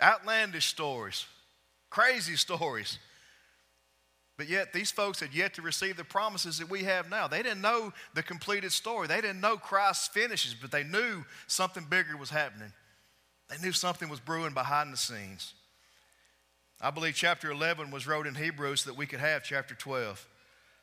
outlandish 0.02 0.66
stories, 0.66 1.26
crazy 1.90 2.36
stories. 2.36 2.98
But 4.38 4.48
yet, 4.48 4.74
these 4.74 4.90
folks 4.90 5.20
had 5.20 5.32
yet 5.32 5.54
to 5.54 5.62
receive 5.62 5.96
the 5.96 6.04
promises 6.04 6.58
that 6.58 6.68
we 6.68 6.84
have 6.84 7.08
now. 7.08 7.26
They 7.26 7.42
didn't 7.42 7.62
know 7.62 7.94
the 8.14 8.22
completed 8.22 8.70
story. 8.70 9.06
They 9.06 9.22
didn't 9.22 9.40
know 9.40 9.56
Christ's 9.56 10.08
finishes, 10.08 10.54
but 10.54 10.70
they 10.70 10.84
knew 10.84 11.24
something 11.46 11.86
bigger 11.88 12.18
was 12.18 12.28
happening. 12.28 12.70
They 13.48 13.56
knew 13.58 13.72
something 13.72 14.10
was 14.10 14.20
brewing 14.20 14.52
behind 14.52 14.92
the 14.92 14.98
scenes. 14.98 15.54
I 16.80 16.90
believe 16.90 17.14
chapter 17.14 17.50
11 17.50 17.90
was 17.90 18.06
wrote 18.06 18.26
in 18.26 18.34
Hebrews 18.34 18.84
that 18.84 18.96
we 18.96 19.06
could 19.06 19.20
have 19.20 19.42
chapter 19.42 19.74
12. 19.74 20.26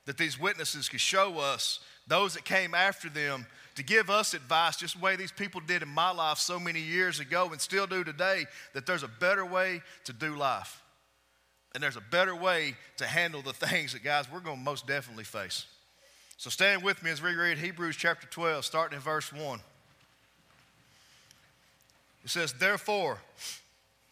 That 0.05 0.17
these 0.17 0.39
witnesses 0.39 0.89
could 0.89 0.99
show 0.99 1.37
us, 1.39 1.79
those 2.07 2.33
that 2.33 2.45
came 2.45 2.73
after 2.73 3.09
them, 3.09 3.45
to 3.75 3.83
give 3.83 4.09
us 4.09 4.33
advice, 4.33 4.77
just 4.77 4.95
the 4.95 5.03
way 5.03 5.15
these 5.15 5.31
people 5.31 5.61
did 5.61 5.81
in 5.81 5.89
my 5.89 6.11
life 6.11 6.37
so 6.37 6.59
many 6.59 6.79
years 6.79 7.19
ago 7.19 7.49
and 7.51 7.59
still 7.59 7.87
do 7.87 8.03
today, 8.03 8.45
that 8.73 8.85
there's 8.85 9.03
a 9.03 9.07
better 9.07 9.45
way 9.45 9.81
to 10.05 10.13
do 10.13 10.35
life. 10.35 10.81
And 11.73 11.81
there's 11.81 11.97
a 11.97 12.03
better 12.11 12.35
way 12.35 12.75
to 12.97 13.05
handle 13.05 13.41
the 13.41 13.53
things 13.67 13.93
that, 13.93 14.03
guys, 14.03 14.31
we're 14.31 14.39
going 14.39 14.57
to 14.57 14.63
most 14.63 14.85
definitely 14.85 15.23
face. 15.23 15.65
So 16.37 16.49
stand 16.49 16.83
with 16.83 17.01
me 17.03 17.09
as 17.09 17.21
we 17.21 17.33
read 17.33 17.57
Hebrews 17.57 17.95
chapter 17.95 18.27
12, 18.27 18.65
starting 18.65 18.95
in 18.95 19.01
verse 19.01 19.31
1. 19.31 19.59
It 22.23 22.29
says, 22.29 22.53
Therefore, 22.53 23.19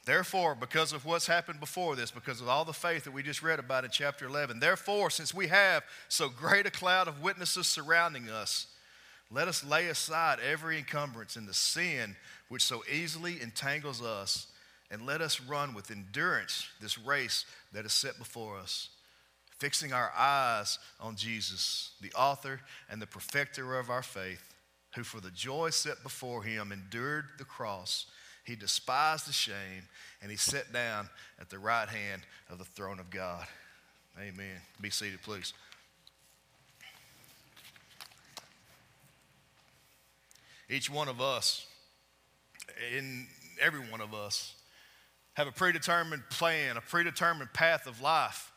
Therefore, 0.03 0.55
because 0.55 0.93
of 0.93 1.05
what's 1.05 1.27
happened 1.27 1.59
before 1.59 1.95
this, 1.95 2.09
because 2.09 2.41
of 2.41 2.49
all 2.49 2.65
the 2.65 2.73
faith 2.73 3.03
that 3.03 3.11
we 3.11 3.21
just 3.21 3.43
read 3.43 3.59
about 3.59 3.85
in 3.85 3.91
chapter 3.91 4.25
11, 4.25 4.59
therefore, 4.59 5.11
since 5.11 5.31
we 5.31 5.47
have 5.47 5.83
so 6.09 6.27
great 6.27 6.65
a 6.65 6.71
cloud 6.71 7.07
of 7.07 7.21
witnesses 7.21 7.67
surrounding 7.67 8.27
us, 8.27 8.65
let 9.31 9.47
us 9.47 9.63
lay 9.63 9.87
aside 9.87 10.39
every 10.39 10.77
encumbrance 10.77 11.35
and 11.35 11.47
the 11.47 11.53
sin 11.53 12.15
which 12.49 12.63
so 12.63 12.83
easily 12.91 13.41
entangles 13.41 14.01
us, 14.01 14.47
and 14.91 15.05
let 15.05 15.21
us 15.21 15.39
run 15.39 15.73
with 15.73 15.89
endurance 15.89 16.67
this 16.81 16.97
race 16.97 17.45
that 17.71 17.85
is 17.85 17.93
set 17.93 18.17
before 18.19 18.57
us, 18.57 18.89
fixing 19.57 19.93
our 19.93 20.11
eyes 20.17 20.79
on 20.99 21.15
Jesus, 21.15 21.91
the 22.01 22.11
author 22.11 22.59
and 22.89 23.01
the 23.01 23.07
perfecter 23.07 23.79
of 23.79 23.89
our 23.89 24.03
faith, 24.03 24.53
who 24.95 25.03
for 25.03 25.21
the 25.21 25.31
joy 25.31 25.69
set 25.69 26.03
before 26.03 26.43
him 26.43 26.73
endured 26.73 27.25
the 27.37 27.45
cross. 27.45 28.07
He 28.43 28.57
despised 28.57 29.29
the 29.29 29.33
shame, 29.33 29.87
and 30.21 30.29
he 30.29 30.35
sat 30.35 30.73
down 30.73 31.07
at 31.39 31.49
the 31.49 31.59
right 31.59 31.87
hand 31.87 32.23
of 32.49 32.57
the 32.57 32.65
throne 32.65 32.99
of 32.99 33.09
God. 33.09 33.45
Amen. 34.19 34.59
Be 34.81 34.89
seated, 34.89 35.21
please. 35.21 35.53
Each 40.71 40.89
one 40.89 41.09
of 41.09 41.19
us, 41.19 41.65
in 42.97 43.27
every 43.61 43.81
one 43.81 43.99
of 43.99 44.13
us, 44.13 44.55
have 45.33 45.47
a 45.47 45.51
predetermined 45.51 46.23
plan, 46.29 46.77
a 46.77 46.81
predetermined 46.81 47.51
path 47.51 47.87
of 47.87 48.01
life. 48.01 48.53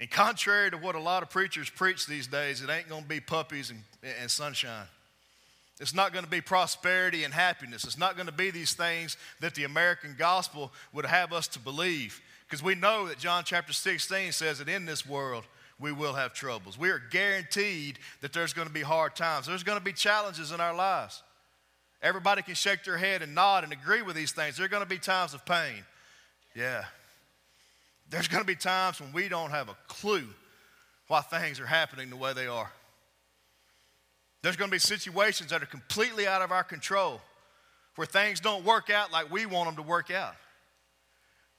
And 0.00 0.10
contrary 0.10 0.72
to 0.72 0.76
what 0.76 0.96
a 0.96 1.00
lot 1.00 1.22
of 1.22 1.30
preachers 1.30 1.70
preach 1.70 2.06
these 2.06 2.26
days, 2.26 2.60
it 2.60 2.68
ain't 2.68 2.88
going 2.88 3.04
to 3.04 3.08
be 3.08 3.20
puppies 3.20 3.70
and, 3.70 3.80
and 4.20 4.28
sunshine. 4.28 4.86
It's 5.78 5.94
not 5.94 6.12
going 6.12 6.24
to 6.24 6.30
be 6.30 6.40
prosperity 6.40 7.22
and 7.22 7.32
happiness. 7.32 7.84
It's 7.84 7.98
not 7.98 8.16
going 8.16 8.26
to 8.26 8.32
be 8.32 8.50
these 8.50 8.74
things 8.74 9.16
that 9.40 9.54
the 9.54 9.62
American 9.64 10.16
gospel 10.18 10.72
would 10.92 11.06
have 11.06 11.32
us 11.32 11.46
to 11.48 11.60
believe. 11.60 12.20
Because 12.48 12.64
we 12.64 12.74
know 12.74 13.06
that 13.06 13.18
John 13.18 13.44
chapter 13.44 13.72
16 13.72 14.32
says 14.32 14.58
that 14.58 14.68
in 14.68 14.86
this 14.86 15.06
world 15.06 15.44
we 15.78 15.92
will 15.92 16.14
have 16.14 16.32
troubles. 16.32 16.78
We 16.78 16.90
are 16.90 17.02
guaranteed 17.10 18.00
that 18.22 18.32
there's 18.32 18.52
going 18.52 18.68
to 18.68 18.74
be 18.74 18.82
hard 18.82 19.14
times, 19.14 19.46
there's 19.46 19.62
going 19.62 19.78
to 19.78 19.84
be 19.84 19.92
challenges 19.92 20.50
in 20.50 20.60
our 20.60 20.74
lives. 20.74 21.22
Everybody 22.04 22.42
can 22.42 22.54
shake 22.54 22.84
their 22.84 22.98
head 22.98 23.22
and 23.22 23.34
nod 23.34 23.64
and 23.64 23.72
agree 23.72 24.02
with 24.02 24.14
these 24.14 24.30
things. 24.30 24.58
There 24.58 24.66
are 24.66 24.68
going 24.68 24.82
to 24.82 24.88
be 24.88 24.98
times 24.98 25.32
of 25.32 25.46
pain. 25.46 25.84
Yeah. 26.54 26.84
There's 28.10 28.28
going 28.28 28.42
to 28.42 28.46
be 28.46 28.54
times 28.54 29.00
when 29.00 29.10
we 29.14 29.26
don't 29.26 29.50
have 29.50 29.70
a 29.70 29.76
clue 29.88 30.28
why 31.08 31.22
things 31.22 31.58
are 31.60 31.66
happening 31.66 32.10
the 32.10 32.16
way 32.16 32.34
they 32.34 32.46
are. 32.46 32.70
There's 34.42 34.56
going 34.56 34.70
to 34.70 34.74
be 34.74 34.78
situations 34.78 35.48
that 35.48 35.62
are 35.62 35.66
completely 35.66 36.26
out 36.26 36.42
of 36.42 36.52
our 36.52 36.62
control 36.62 37.22
where 37.96 38.06
things 38.06 38.38
don't 38.38 38.66
work 38.66 38.90
out 38.90 39.10
like 39.10 39.32
we 39.32 39.46
want 39.46 39.68
them 39.68 39.82
to 39.82 39.88
work 39.88 40.10
out. 40.10 40.34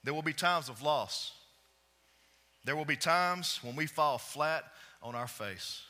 There 0.03 0.13
will 0.13 0.21
be 0.21 0.33
times 0.33 0.69
of 0.69 0.83
loss. 0.83 1.31
There 2.65 2.75
will 2.75 2.85
be 2.85 2.97
times 2.97 3.59
when 3.63 3.75
we 3.75 3.87
fall 3.87 4.19
flat 4.19 4.63
on 5.01 5.15
our 5.15 5.27
face. 5.27 5.81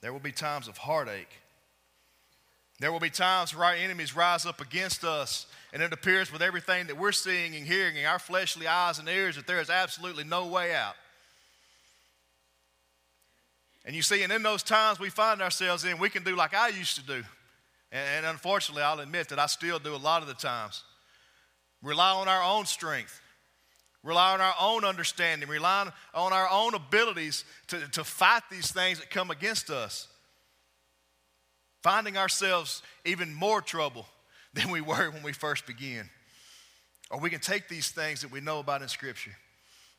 There 0.00 0.10
will 0.10 0.20
be 0.20 0.32
times 0.32 0.68
of 0.68 0.78
heartache. 0.78 1.40
There 2.80 2.90
will 2.90 3.00
be 3.00 3.10
times 3.10 3.54
where 3.54 3.66
our 3.66 3.74
enemies 3.74 4.16
rise 4.16 4.46
up 4.46 4.60
against 4.60 5.04
us, 5.04 5.46
and 5.72 5.82
it 5.82 5.92
appears 5.92 6.32
with 6.32 6.42
everything 6.42 6.88
that 6.88 6.98
we're 6.98 7.12
seeing 7.12 7.54
and 7.54 7.66
hearing 7.66 7.96
in 7.96 8.04
our 8.04 8.18
fleshly 8.18 8.66
eyes 8.66 8.98
and 8.98 9.08
ears 9.08 9.36
that 9.36 9.46
there 9.46 9.60
is 9.60 9.70
absolutely 9.70 10.24
no 10.24 10.46
way 10.46 10.74
out. 10.74 10.96
And 13.84 13.94
you 13.94 14.02
see, 14.02 14.22
and 14.22 14.32
in 14.32 14.42
those 14.42 14.62
times 14.62 14.98
we 14.98 15.10
find 15.10 15.42
ourselves 15.42 15.84
in, 15.84 15.98
we 15.98 16.08
can 16.08 16.24
do 16.24 16.34
like 16.34 16.54
I 16.54 16.68
used 16.68 16.96
to 16.96 17.06
do. 17.06 17.22
And, 17.92 18.08
and 18.16 18.26
unfortunately, 18.26 18.82
I'll 18.82 19.00
admit 19.00 19.28
that 19.28 19.38
I 19.38 19.46
still 19.46 19.78
do 19.78 19.94
a 19.94 19.96
lot 19.96 20.22
of 20.22 20.28
the 20.28 20.34
times. 20.34 20.82
Rely 21.82 22.12
on 22.12 22.28
our 22.28 22.42
own 22.42 22.64
strength, 22.64 23.20
rely 24.02 24.32
on 24.32 24.40
our 24.40 24.54
own 24.58 24.84
understanding, 24.84 25.48
rely 25.48 25.90
on 26.14 26.32
our 26.32 26.48
own 26.50 26.74
abilities 26.74 27.44
to, 27.68 27.78
to 27.92 28.02
fight 28.02 28.42
these 28.50 28.72
things 28.72 28.98
that 28.98 29.10
come 29.10 29.30
against 29.30 29.70
us. 29.70 30.08
Finding 31.84 32.16
ourselves 32.16 32.82
even 33.04 33.34
more 33.34 33.60
trouble 33.60 34.06
than 34.54 34.70
we 34.70 34.80
were 34.80 35.10
when 35.10 35.22
we 35.22 35.34
first 35.34 35.66
began. 35.66 36.08
Or 37.10 37.20
we 37.20 37.28
can 37.28 37.40
take 37.40 37.68
these 37.68 37.90
things 37.90 38.22
that 38.22 38.32
we 38.32 38.40
know 38.40 38.58
about 38.58 38.80
in 38.80 38.88
Scripture 38.88 39.36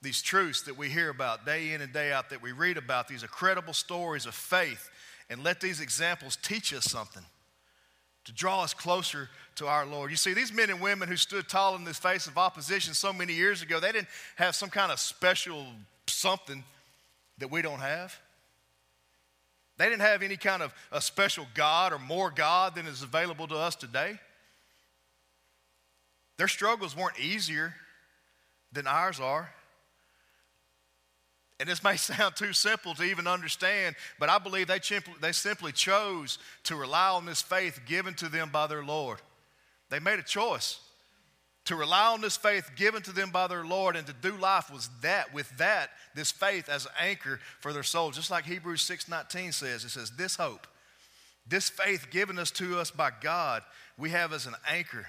these 0.02 0.22
truths 0.22 0.62
that 0.64 0.78
we 0.78 0.88
hear 0.88 1.10
about 1.10 1.48
day 1.48 1.72
in 1.72 1.82
and 1.82 1.92
day 1.92 2.12
out, 2.12 2.30
that 2.30 2.40
we 2.40 2.52
read 2.52 2.78
about, 2.78 3.08
these 3.08 3.24
incredible 3.24 3.74
stories 3.74 4.28
of 4.28 4.36
faith, 4.36 4.92
and 5.32 5.44
let 5.44 5.60
these 5.60 5.80
examples 5.80 6.38
teach 6.44 6.72
us 6.76 6.84
something 6.84 7.24
to 8.26 8.32
draw 8.32 8.62
us 8.62 8.72
closer 8.72 9.30
to 9.56 9.66
our 9.66 9.84
Lord. 9.84 10.12
You 10.12 10.18
see, 10.18 10.36
these 10.36 10.54
men 10.54 10.70
and 10.70 10.80
women 10.80 11.10
who 11.10 11.16
stood 11.16 11.50
tall 11.50 11.76
in 11.76 11.86
the 11.86 11.94
face 11.94 12.28
of 12.28 12.38
opposition 12.38 12.94
so 12.94 13.12
many 13.12 13.34
years 13.34 13.64
ago, 13.64 13.80
they 13.80 13.92
didn't 13.92 14.10
have 14.36 14.54
some 14.54 14.70
kind 14.70 14.92
of 14.92 15.00
special 15.00 15.66
something 16.06 16.64
that 17.40 17.50
we 17.50 17.64
don't 17.64 17.80
have. 17.80 18.16
They 19.78 19.86
didn't 19.86 20.02
have 20.02 20.24
any 20.24 20.38
kind 20.38 20.62
of 20.62 20.74
a 20.92 21.02
special 21.02 21.46
God 21.54 21.92
or 21.92 22.00
more 22.00 22.32
God 22.32 22.76
than 22.76 22.86
is 22.86 23.02
available 23.02 23.48
to 23.48 23.56
us 23.56 23.76
today. 23.76 24.20
Their 26.38 26.48
struggles 26.48 26.96
weren't 26.96 27.20
easier 27.20 27.74
than 28.72 28.88
ours 28.88 29.20
are. 29.20 29.50
And 31.60 31.70
this 31.70 31.84
may 31.84 31.96
sound 31.98 32.36
too 32.36 32.54
simple 32.54 32.94
to 32.96 33.04
even 33.04 33.28
understand, 33.28 33.96
but 34.20 34.30
I 34.30 34.38
believe 34.38 34.68
they, 34.68 34.80
they 35.22 35.32
simply 35.32 35.72
chose 35.72 36.38
to 36.64 36.76
rely 36.76 37.10
on 37.10 37.26
this 37.26 37.42
faith 37.42 37.82
given 37.86 38.14
to 38.16 38.30
them 38.30 38.50
by 38.52 38.68
their 38.68 38.84
Lord. 38.84 39.22
They 39.90 40.00
made 40.00 40.20
a 40.20 40.24
choice 40.24 40.80
to 41.66 41.76
rely 41.76 42.14
on 42.14 42.22
this 42.22 42.38
faith 42.38 42.72
given 42.76 43.02
to 43.04 43.12
them 43.12 43.32
by 43.32 43.48
their 43.48 43.66
Lord 43.66 43.96
and 43.96 44.06
to 44.08 44.14
do 44.14 44.38
life 44.38 44.72
was 44.72 44.90
that 45.02 45.34
with 45.34 45.50
that 45.58 45.90
this 46.14 46.32
faith 46.32 46.70
as 46.70 46.86
an 46.86 46.92
anchor 47.00 47.40
for 47.60 47.74
their 47.74 47.84
soul 47.84 48.12
just 48.12 48.32
like 48.32 48.46
Hebrews 48.46 48.82
6:19 48.88 49.54
says 49.54 49.84
it 49.84 49.90
says 49.90 50.12
this 50.12 50.36
hope 50.36 50.68
this 51.48 51.70
faith 51.70 52.08
given 52.12 52.40
us 52.40 52.52
to 52.52 52.80
us 52.80 52.92
by 52.92 53.12
God 53.22 53.64
we 53.98 54.12
have 54.12 54.34
as 54.34 54.46
an 54.46 54.56
anchor 54.70 55.08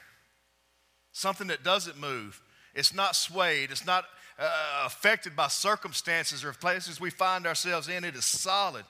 something 1.12 1.48
that 1.48 1.62
doesn't 1.62 2.00
move 2.00 2.42
it's 2.75 2.94
not 2.94 3.16
swayed 3.16 3.70
it's 3.70 3.86
not 3.86 4.06
uh, 4.38 4.82
affected 4.84 5.34
by 5.34 5.48
circumstances 5.48 6.44
or 6.44 6.52
places 6.52 7.00
we 7.00 7.10
find 7.10 7.46
ourselves 7.46 7.88
in. 7.88 8.04
It 8.04 8.14
is 8.14 8.25
solid, 8.25 8.84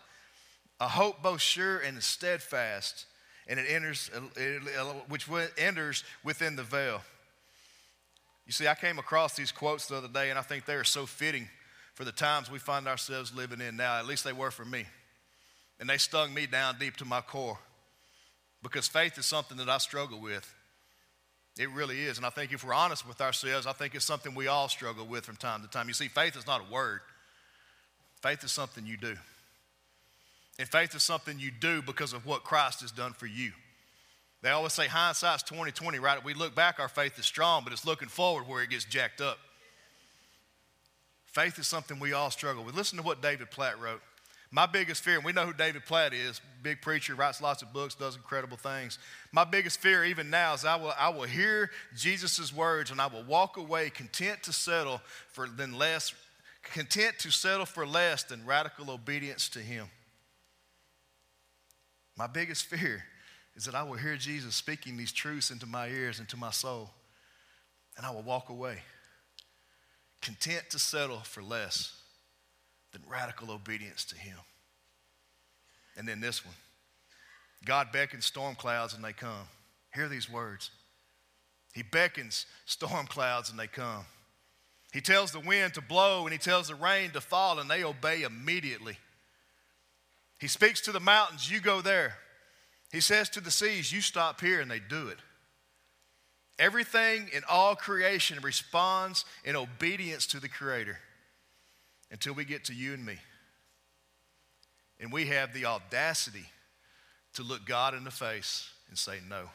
a 0.80 0.88
hope 0.88 1.22
both 1.22 1.40
sure 1.40 1.78
and 1.78 2.02
steadfast, 2.02 3.06
and 3.46 3.60
it 3.60 3.66
enters, 3.68 4.10
which 5.08 5.28
enters 5.56 6.04
within 6.24 6.56
the 6.56 6.62
veil. 6.62 7.00
You 8.46 8.52
see, 8.52 8.68
I 8.68 8.74
came 8.74 8.98
across 8.98 9.34
these 9.34 9.50
quotes 9.50 9.86
the 9.86 9.96
other 9.96 10.08
day, 10.08 10.30
and 10.30 10.38
I 10.38 10.42
think 10.42 10.64
they 10.64 10.74
are 10.74 10.84
so 10.84 11.04
fitting 11.04 11.48
for 11.94 12.04
the 12.04 12.12
times 12.12 12.50
we 12.50 12.58
find 12.58 12.86
ourselves 12.86 13.34
living 13.34 13.60
in 13.60 13.76
now. 13.76 13.98
At 13.98 14.06
least 14.06 14.22
they 14.24 14.32
were 14.32 14.50
for 14.50 14.64
me. 14.64 14.84
And 15.80 15.88
they 15.88 15.98
stung 15.98 16.32
me 16.32 16.46
down 16.46 16.76
deep 16.78 16.96
to 16.98 17.04
my 17.04 17.20
core 17.20 17.58
because 18.62 18.88
faith 18.88 19.18
is 19.18 19.26
something 19.26 19.56
that 19.58 19.68
I 19.68 19.78
struggle 19.78 20.20
with. 20.20 20.54
It 21.58 21.70
really 21.70 22.02
is. 22.02 22.18
And 22.18 22.26
I 22.26 22.30
think 22.30 22.52
if 22.52 22.64
we're 22.64 22.74
honest 22.74 23.06
with 23.06 23.20
ourselves, 23.20 23.66
I 23.66 23.72
think 23.72 23.94
it's 23.94 24.04
something 24.04 24.34
we 24.34 24.46
all 24.46 24.68
struggle 24.68 25.06
with 25.06 25.24
from 25.24 25.36
time 25.36 25.62
to 25.62 25.68
time. 25.68 25.88
You 25.88 25.94
see, 25.94 26.08
faith 26.08 26.36
is 26.36 26.46
not 26.46 26.60
a 26.60 26.72
word, 26.72 27.00
faith 28.22 28.44
is 28.44 28.52
something 28.52 28.86
you 28.86 28.96
do. 28.96 29.16
And 30.58 30.68
faith 30.68 30.94
is 30.94 31.02
something 31.02 31.38
you 31.38 31.50
do 31.50 31.82
because 31.82 32.14
of 32.14 32.24
what 32.24 32.44
Christ 32.44 32.80
has 32.80 32.90
done 32.90 33.12
for 33.12 33.26
you. 33.26 33.52
They 34.46 34.52
always 34.52 34.74
say 34.74 34.86
hindsight's 34.86 35.42
2020, 35.42 35.98
right? 35.98 36.24
We 36.24 36.32
look 36.32 36.54
back, 36.54 36.78
our 36.78 36.88
faith 36.88 37.18
is 37.18 37.26
strong, 37.26 37.64
but 37.64 37.72
it's 37.72 37.84
looking 37.84 38.06
forward 38.06 38.46
where 38.46 38.62
it 38.62 38.70
gets 38.70 38.84
jacked 38.84 39.20
up. 39.20 39.38
Faith 41.24 41.58
is 41.58 41.66
something 41.66 41.98
we 41.98 42.12
all 42.12 42.30
struggle 42.30 42.62
with. 42.62 42.76
Listen 42.76 42.96
to 42.96 43.02
what 43.02 43.20
David 43.20 43.50
Platt 43.50 43.80
wrote. 43.80 44.00
My 44.52 44.66
biggest 44.66 45.02
fear, 45.02 45.16
and 45.16 45.24
we 45.24 45.32
know 45.32 45.46
who 45.46 45.52
David 45.52 45.84
Platt 45.84 46.14
is, 46.14 46.40
big 46.62 46.80
preacher, 46.80 47.16
writes 47.16 47.42
lots 47.42 47.62
of 47.62 47.72
books, 47.72 47.96
does 47.96 48.14
incredible 48.14 48.56
things. 48.56 49.00
My 49.32 49.42
biggest 49.42 49.80
fear, 49.80 50.04
even 50.04 50.30
now, 50.30 50.54
is 50.54 50.64
I 50.64 50.76
will, 50.76 50.94
I 50.96 51.08
will 51.08 51.24
hear 51.24 51.72
Jesus' 51.96 52.54
words 52.54 52.92
and 52.92 53.00
I 53.00 53.08
will 53.08 53.24
walk 53.24 53.56
away 53.56 53.90
content 53.90 54.44
to 54.44 54.52
settle 54.52 55.00
for 55.32 55.48
than 55.48 55.76
less, 55.76 56.14
content 56.62 57.18
to 57.18 57.32
settle 57.32 57.66
for 57.66 57.84
less 57.84 58.22
than 58.22 58.46
radical 58.46 58.92
obedience 58.92 59.48
to 59.48 59.58
Him. 59.58 59.88
My 62.16 62.28
biggest 62.28 62.66
fear 62.66 63.02
is 63.56 63.64
that 63.64 63.74
I 63.74 63.82
will 63.82 63.96
hear 63.96 64.16
Jesus 64.16 64.54
speaking 64.54 64.96
these 64.96 65.12
truths 65.12 65.50
into 65.50 65.66
my 65.66 65.88
ears, 65.88 66.20
into 66.20 66.36
my 66.36 66.50
soul, 66.50 66.90
and 67.96 68.04
I 68.04 68.10
will 68.10 68.22
walk 68.22 68.50
away 68.50 68.78
content 70.26 70.64
to 70.70 70.78
settle 70.78 71.18
for 71.18 71.40
less 71.40 71.92
than 72.92 73.00
radical 73.08 73.52
obedience 73.52 74.04
to 74.06 74.16
Him. 74.16 74.38
And 75.96 76.06
then 76.08 76.20
this 76.20 76.44
one 76.44 76.54
God 77.64 77.92
beckons 77.92 78.24
storm 78.24 78.56
clouds 78.56 78.92
and 78.92 79.04
they 79.04 79.12
come. 79.12 79.48
Hear 79.94 80.08
these 80.08 80.30
words. 80.30 80.70
He 81.74 81.82
beckons 81.82 82.46
storm 82.64 83.06
clouds 83.06 83.50
and 83.50 83.58
they 83.58 83.66
come. 83.68 84.04
He 84.92 85.00
tells 85.00 85.30
the 85.30 85.40
wind 85.40 85.74
to 85.74 85.80
blow 85.80 86.24
and 86.24 86.32
he 86.32 86.38
tells 86.38 86.68
the 86.68 86.74
rain 86.74 87.10
to 87.10 87.20
fall 87.20 87.58
and 87.58 87.70
they 87.70 87.84
obey 87.84 88.22
immediately. 88.22 88.98
He 90.38 90.48
speaks 90.48 90.80
to 90.82 90.92
the 90.92 91.00
mountains, 91.00 91.50
you 91.50 91.60
go 91.60 91.80
there. 91.82 92.16
He 92.96 93.02
says 93.02 93.28
to 93.28 93.42
the 93.42 93.50
seas, 93.50 93.92
you 93.92 94.00
stop 94.00 94.40
here, 94.40 94.58
and 94.62 94.70
they 94.70 94.78
do 94.78 95.08
it. 95.08 95.18
Everything 96.58 97.28
in 97.30 97.42
all 97.46 97.76
creation 97.76 98.38
responds 98.42 99.26
in 99.44 99.54
obedience 99.54 100.26
to 100.28 100.40
the 100.40 100.48
Creator 100.48 100.96
until 102.10 102.32
we 102.32 102.46
get 102.46 102.64
to 102.64 102.74
you 102.74 102.94
and 102.94 103.04
me. 103.04 103.18
And 104.98 105.12
we 105.12 105.26
have 105.26 105.52
the 105.52 105.66
audacity 105.66 106.46
to 107.34 107.42
look 107.42 107.66
God 107.66 107.92
in 107.92 108.02
the 108.02 108.10
face 108.10 108.66
and 108.88 108.96
say 108.96 109.18
no. 109.28 109.50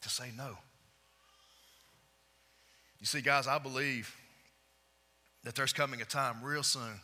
To 0.00 0.08
say 0.08 0.32
no. 0.36 0.58
You 2.98 3.06
see, 3.06 3.20
guys, 3.20 3.46
I 3.46 3.58
believe 3.58 4.12
that 5.44 5.54
there's 5.54 5.72
coming 5.72 6.02
a 6.02 6.04
time 6.04 6.42
real 6.42 6.64
soon. 6.64 7.00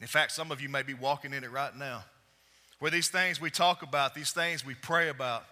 In 0.00 0.06
fact, 0.06 0.32
some 0.32 0.50
of 0.50 0.60
you 0.60 0.68
may 0.68 0.82
be 0.82 0.94
walking 0.94 1.32
in 1.32 1.44
it 1.44 1.50
right 1.50 1.74
now, 1.74 2.04
where 2.78 2.90
these 2.90 3.08
things 3.08 3.40
we 3.40 3.50
talk 3.50 3.82
about, 3.82 4.14
these 4.14 4.32
things 4.32 4.64
we 4.64 4.74
pray 4.74 5.08
about, 5.08 5.44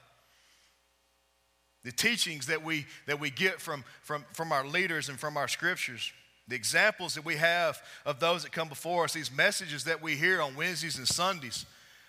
the 1.82 1.92
teachings 1.92 2.46
that 2.46 2.64
we, 2.64 2.86
that 3.06 3.20
we 3.20 3.30
get 3.30 3.60
from, 3.60 3.84
from, 4.02 4.24
from 4.32 4.52
our 4.52 4.66
leaders 4.66 5.08
and 5.08 5.18
from 5.18 5.36
our 5.36 5.48
scriptures, 5.48 6.12
the 6.48 6.54
examples 6.54 7.14
that 7.14 7.24
we 7.24 7.36
have 7.36 7.80
of 8.04 8.20
those 8.20 8.42
that 8.42 8.52
come 8.52 8.68
before 8.68 9.04
us, 9.04 9.12
these 9.12 9.32
messages 9.32 9.84
that 9.84 10.02
we 10.02 10.14
hear 10.14 10.40
on 10.40 10.54
Wednesdays 10.56 10.98
and 10.98 11.08
Sundays, 11.08 11.64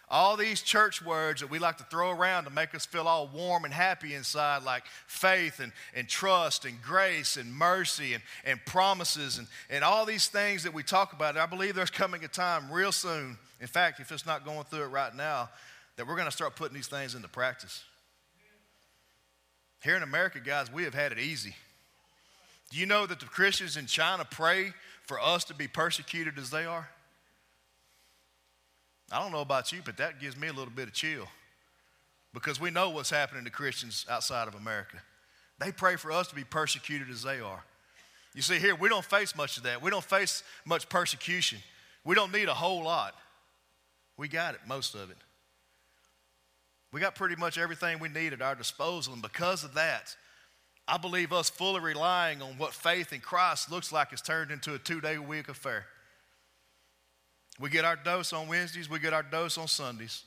all 0.10 0.38
these 0.38 0.62
church 0.62 1.02
words 1.02 1.42
that 1.42 1.50
we 1.50 1.58
like 1.58 1.78
to 1.78 1.84
throw 1.86 2.12
around 2.12 2.44
to 2.44 2.50
make 2.50 2.76
us 2.76 2.86
feel 2.86 3.08
all 3.08 3.28
warm 3.28 3.66
and 3.66 3.74
happy 3.74 4.14
inside, 4.14 4.64
like 4.64 4.84
faith 5.08 5.60
and, 5.60 5.72
and 5.96 6.08
trust 6.08 6.66
and 6.66 6.80
grace 6.82 7.38
and 7.38 7.52
mercy 7.52 8.14
and, 8.14 8.24
and 8.46 8.64
promises 8.66 9.40
and, 9.40 9.48
and 9.70 9.84
all 9.84 10.06
these 10.06 10.28
things 10.28 10.64
that 10.64 10.74
we 10.74 10.84
talk 10.84 11.14
about. 11.14 11.38
I 11.38 11.48
believe 11.48 11.76
there's 11.76 11.90
coming 11.90 12.24
a 12.24 12.28
time 12.28 12.72
real 12.72 12.92
soon, 12.92 13.38
in 13.60 13.68
fact, 13.68 14.00
if 14.00 14.12
it's 14.12 14.26
not 14.26 14.46
going 14.46 14.64
through 14.66 14.84
it 14.84 14.88
right 14.88 15.16
now, 15.16 15.50
that 15.96 16.08
we're 16.08 16.16
going 16.16 16.28
to 16.28 16.32
start 16.32 16.56
putting 16.56 16.76
these 16.76 16.88
things 16.88 17.16
into 17.16 17.28
practice. 17.28 17.84
Here 19.84 19.96
in 19.96 20.04
America, 20.04 20.40
guys, 20.40 20.72
we 20.72 20.84
have 20.84 20.94
had 20.94 21.12
it 21.12 21.20
easy. 21.20 21.56
Do 22.72 22.80
you 22.80 22.86
know 22.86 23.06
that 23.06 23.20
the 23.20 23.26
Christians 23.26 23.78
in 23.78 23.86
China 23.86 24.26
pray 24.30 24.74
for 25.04 25.20
us 25.20 25.44
to 25.46 25.54
be 25.54 25.68
persecuted 25.68 26.38
as 26.38 26.50
they 26.50 26.66
are? 26.66 26.90
I 29.12 29.20
don't 29.20 29.32
know 29.32 29.42
about 29.42 29.72
you, 29.72 29.82
but 29.84 29.98
that 29.98 30.20
gives 30.20 30.36
me 30.36 30.48
a 30.48 30.54
little 30.54 30.74
bit 30.74 30.88
of 30.88 30.94
chill 30.94 31.28
because 32.34 32.60
we 32.60 32.72
know 32.72 32.90
what's 32.90 33.10
happening 33.10 33.46
to 33.46 33.52
Christians 33.52 34.06
outside 34.10 34.48
of 34.48 34.56
America. 34.56 34.98
They 35.60 35.72
pray 35.72 35.96
for 35.96 36.12
us 36.12 36.28
to 36.28 36.36
be 36.36 36.44
persecuted 36.44 37.10
as 37.10 37.24
they 37.24 37.40
are. 37.40 37.64
You 38.34 38.42
see, 38.42 38.60
here, 38.60 38.76
we 38.76 38.90
don't 38.90 39.06
face 39.06 39.36
much 39.36 39.58
of 39.58 39.64
that. 39.64 39.82
We 39.82 39.90
don't 39.90 40.04
face 40.04 40.44
much 40.66 40.90
persecution. 40.90 41.60
We 42.04 42.16
don't 42.16 42.34
need 42.34 42.50
a 42.50 42.54
whole 42.54 42.84
lot. 42.84 43.16
We 44.18 44.28
got 44.28 44.54
it, 44.56 44.62
most 44.68 44.96
of 44.96 45.10
it. 45.10 45.18
We 46.92 47.00
got 47.00 47.16
pretty 47.16 47.36
much 47.36 47.58
everything 47.58 48.00
we 48.00 48.10
need 48.10 48.34
at 48.34 48.42
our 48.42 48.56
disposal. 48.56 49.14
And 49.14 49.22
because 49.22 49.64
of 49.64 49.74
that, 49.76 50.16
I 50.88 50.98
believe 50.98 51.34
us 51.34 51.50
fully 51.50 51.80
relying 51.80 52.42
on 52.42 52.58
what 52.58 52.74
faith 52.74 53.12
in 53.12 53.22
Christ 53.22 53.72
looks 53.72 53.92
like 53.92 54.14
is 54.14 54.22
turned 54.22 54.52
into 54.52 54.74
a 54.74 54.80
two 54.80 55.02
day 55.02 55.18
week 55.18 55.50
affair. 55.50 55.86
We 57.60 57.70
get 57.70 57.86
our 57.86 57.96
dose 57.96 58.34
on 58.34 58.48
Wednesdays, 58.48 58.90
we 58.90 59.00
get 59.00 59.14
our 59.14 59.24
dose 59.24 59.58
on 59.58 59.68
Sundays, 59.68 60.24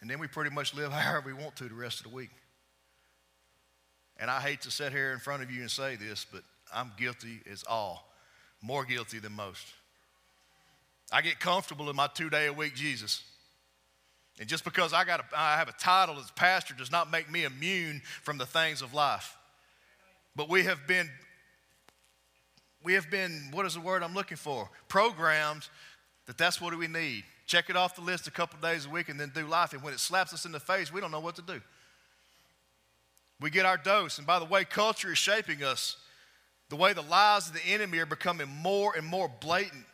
and 0.00 0.10
then 0.10 0.18
we 0.18 0.26
pretty 0.26 0.50
much 0.50 0.74
live 0.74 0.92
however 0.92 1.26
we 1.26 1.32
want 1.32 1.56
to 1.56 1.64
the 1.64 1.74
rest 1.74 2.04
of 2.04 2.10
the 2.10 2.16
week. 2.16 2.30
And 4.18 4.30
I 4.30 4.40
hate 4.40 4.60
to 4.62 4.70
sit 4.70 4.92
here 4.92 5.12
in 5.12 5.18
front 5.18 5.42
of 5.42 5.50
you 5.50 5.62
and 5.62 5.70
say 5.70 5.96
this, 5.96 6.26
but 6.30 6.42
I'm 6.72 6.92
guilty 6.96 7.40
as 7.50 7.64
all, 7.64 8.12
more 8.60 8.84
guilty 8.84 9.18
than 9.18 9.32
most. 9.32 9.66
I 11.10 11.22
get 11.22 11.40
comfortable 11.40 11.90
in 11.90 11.96
my 11.96 12.08
two 12.12 12.30
day 12.30 12.46
a 12.46 12.52
week 12.52 12.74
Jesus. 12.74 13.22
And 14.40 14.48
just 14.48 14.64
because 14.64 14.92
I, 14.92 15.04
got 15.04 15.20
a, 15.20 15.24
I 15.36 15.56
have 15.56 15.68
a 15.68 15.72
title 15.72 16.18
as 16.18 16.30
pastor 16.30 16.74
does 16.74 16.90
not 16.90 17.10
make 17.10 17.30
me 17.30 17.44
immune 17.44 18.00
from 18.22 18.38
the 18.38 18.46
things 18.46 18.80
of 18.80 18.94
life. 18.94 19.36
But 20.34 20.48
we 20.48 20.64
have 20.64 20.86
been, 20.86 21.10
we 22.82 22.94
have 22.94 23.10
been, 23.10 23.48
what 23.52 23.66
is 23.66 23.74
the 23.74 23.80
word 23.80 24.02
I'm 24.02 24.14
looking 24.14 24.38
for? 24.38 24.70
Programmed 24.88 25.68
that 26.26 26.38
that's 26.38 26.60
what 26.60 26.76
we 26.76 26.86
need. 26.86 27.24
Check 27.46 27.70
it 27.70 27.76
off 27.76 27.96
the 27.96 28.02
list 28.02 28.26
a 28.26 28.30
couple 28.30 28.58
days 28.60 28.86
a 28.86 28.90
week 28.90 29.08
and 29.08 29.18
then 29.18 29.32
do 29.34 29.46
life. 29.46 29.72
And 29.72 29.82
when 29.82 29.92
it 29.92 30.00
slaps 30.00 30.32
us 30.32 30.44
in 30.44 30.52
the 30.52 30.60
face, 30.60 30.92
we 30.92 31.00
don't 31.00 31.10
know 31.10 31.20
what 31.20 31.36
to 31.36 31.42
do. 31.42 31.60
We 33.40 33.50
get 33.50 33.66
our 33.66 33.76
dose. 33.76 34.18
And 34.18 34.26
by 34.26 34.38
the 34.38 34.44
way, 34.44 34.64
culture 34.64 35.12
is 35.12 35.18
shaping 35.18 35.62
us. 35.64 35.96
The 36.68 36.76
way 36.76 36.92
the 36.92 37.02
lies 37.02 37.48
of 37.48 37.54
the 37.54 37.66
enemy 37.66 37.98
are 37.98 38.06
becoming 38.06 38.48
more 38.48 38.94
and 38.96 39.06
more 39.06 39.28
blatant 39.40 39.84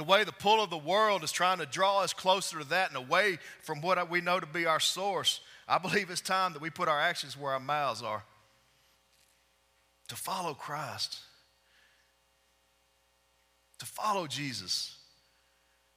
the 0.00 0.04
way 0.04 0.24
the 0.24 0.32
pull 0.32 0.64
of 0.64 0.70
the 0.70 0.78
world 0.78 1.22
is 1.22 1.30
trying 1.30 1.58
to 1.58 1.66
draw 1.66 2.00
us 2.00 2.14
closer 2.14 2.58
to 2.58 2.68
that 2.70 2.88
and 2.88 2.96
away 2.96 3.38
from 3.60 3.82
what 3.82 4.08
we 4.08 4.22
know 4.22 4.40
to 4.40 4.46
be 4.46 4.64
our 4.64 4.80
source, 4.80 5.42
I 5.68 5.76
believe 5.76 6.08
it's 6.08 6.22
time 6.22 6.54
that 6.54 6.62
we 6.62 6.70
put 6.70 6.88
our 6.88 6.98
actions 6.98 7.36
where 7.36 7.52
our 7.52 7.60
mouths 7.60 8.02
are. 8.02 8.24
To 10.08 10.16
follow 10.16 10.54
Christ, 10.54 11.20
to 13.80 13.86
follow 13.86 14.26
Jesus, 14.26 14.96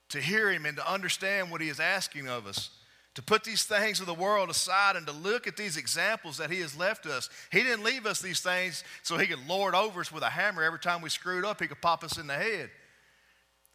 to 0.09 0.19
hear 0.19 0.51
Him 0.51 0.65
and 0.65 0.75
to 0.77 0.91
understand 0.91 1.51
what 1.51 1.61
He 1.61 1.69
is 1.69 1.79
asking 1.79 2.27
of 2.27 2.47
us 2.47 2.71
to 3.15 3.21
put 3.21 3.43
these 3.43 3.63
things 3.63 3.99
of 3.99 4.07
the 4.07 4.13
world 4.13 4.49
aside 4.49 4.95
and 4.95 5.05
to 5.05 5.13
look 5.13 5.45
at 5.45 5.55
these 5.55 5.77
examples 5.77 6.37
that 6.37 6.49
he 6.49 6.61
has 6.61 6.75
left 6.75 7.05
us. 7.05 7.29
He 7.51 7.61
didn't 7.61 7.83
leave 7.83 8.05
us 8.05 8.21
these 8.21 8.39
things 8.39 8.83
so 9.03 9.17
he 9.17 9.27
could 9.27 9.47
lord 9.47 9.75
over 9.75 10.01
us 10.01 10.11
with 10.11 10.23
a 10.23 10.29
hammer 10.29 10.63
every 10.63 10.79
time 10.79 11.01
we 11.01 11.09
screwed 11.09 11.45
up, 11.45 11.61
he 11.61 11.67
could 11.67 11.81
pop 11.81 12.03
us 12.03 12.17
in 12.17 12.27
the 12.27 12.33
head. 12.33 12.71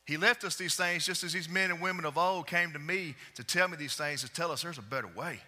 He 0.07 0.17
left 0.17 0.43
us 0.43 0.57
these 0.57 0.75
things 0.75 1.07
just 1.07 1.23
as 1.23 1.33
these 1.33 1.49
men 1.49 1.71
and 1.71 1.81
women 1.81 2.05
of 2.05 2.19
old 2.19 2.47
came 2.47 2.73
to 2.73 2.79
me 2.79 3.15
to 3.35 3.45
tell 3.45 3.69
me 3.69 3.77
these 3.77 3.95
things, 3.95 4.23
to 4.23 4.33
tell 4.33 4.51
us 4.51 4.63
there's 4.63 4.79
a 4.79 4.83
better 4.83 5.11
way. 5.15 5.39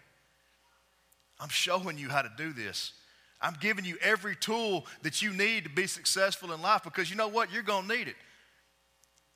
I'm 1.41 1.49
showing 1.49 1.99
you 1.99 2.11
how 2.11 2.23
to 2.23 2.31
do 2.37 2.53
this. 2.53 2.93
I'm 3.41 3.57
giving 3.59 3.87
you 3.87 3.97
every 4.03 4.37
tool 4.37 4.85
that 5.03 5.23
you 5.23 5.33
need 5.33 5.65
to 5.65 5.71
be 5.71 5.87
successful 5.87 6.53
in 6.53 6.61
life 6.61 6.83
because 6.85 7.11
you 7.11 7.17
know 7.17 7.29
what? 7.29 7.51
You're 7.51 7.63
going 7.63 7.89
to 7.89 7.97
need 7.97 8.07
it. 8.07 8.17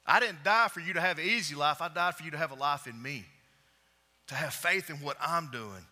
I 0.07 0.21
didn't 0.21 0.45
die 0.45 0.69
for 0.69 0.81
you 0.81 0.93
to 0.93 1.01
have 1.01 1.19
an 1.19 1.25
easy 1.25 1.55
life, 1.55 1.81
I 1.81 1.89
died 1.89 2.15
for 2.15 2.25
you 2.25 2.31
to 2.33 2.37
have 2.37 2.51
a 2.51 2.57
life 2.57 2.87
in 2.87 3.01
me, 3.01 3.25
to 4.29 4.35
have 4.35 4.53
faith 4.53 4.91
in 4.91 4.97
what 4.97 5.17
I'm 5.21 5.51
doing. 5.51 5.85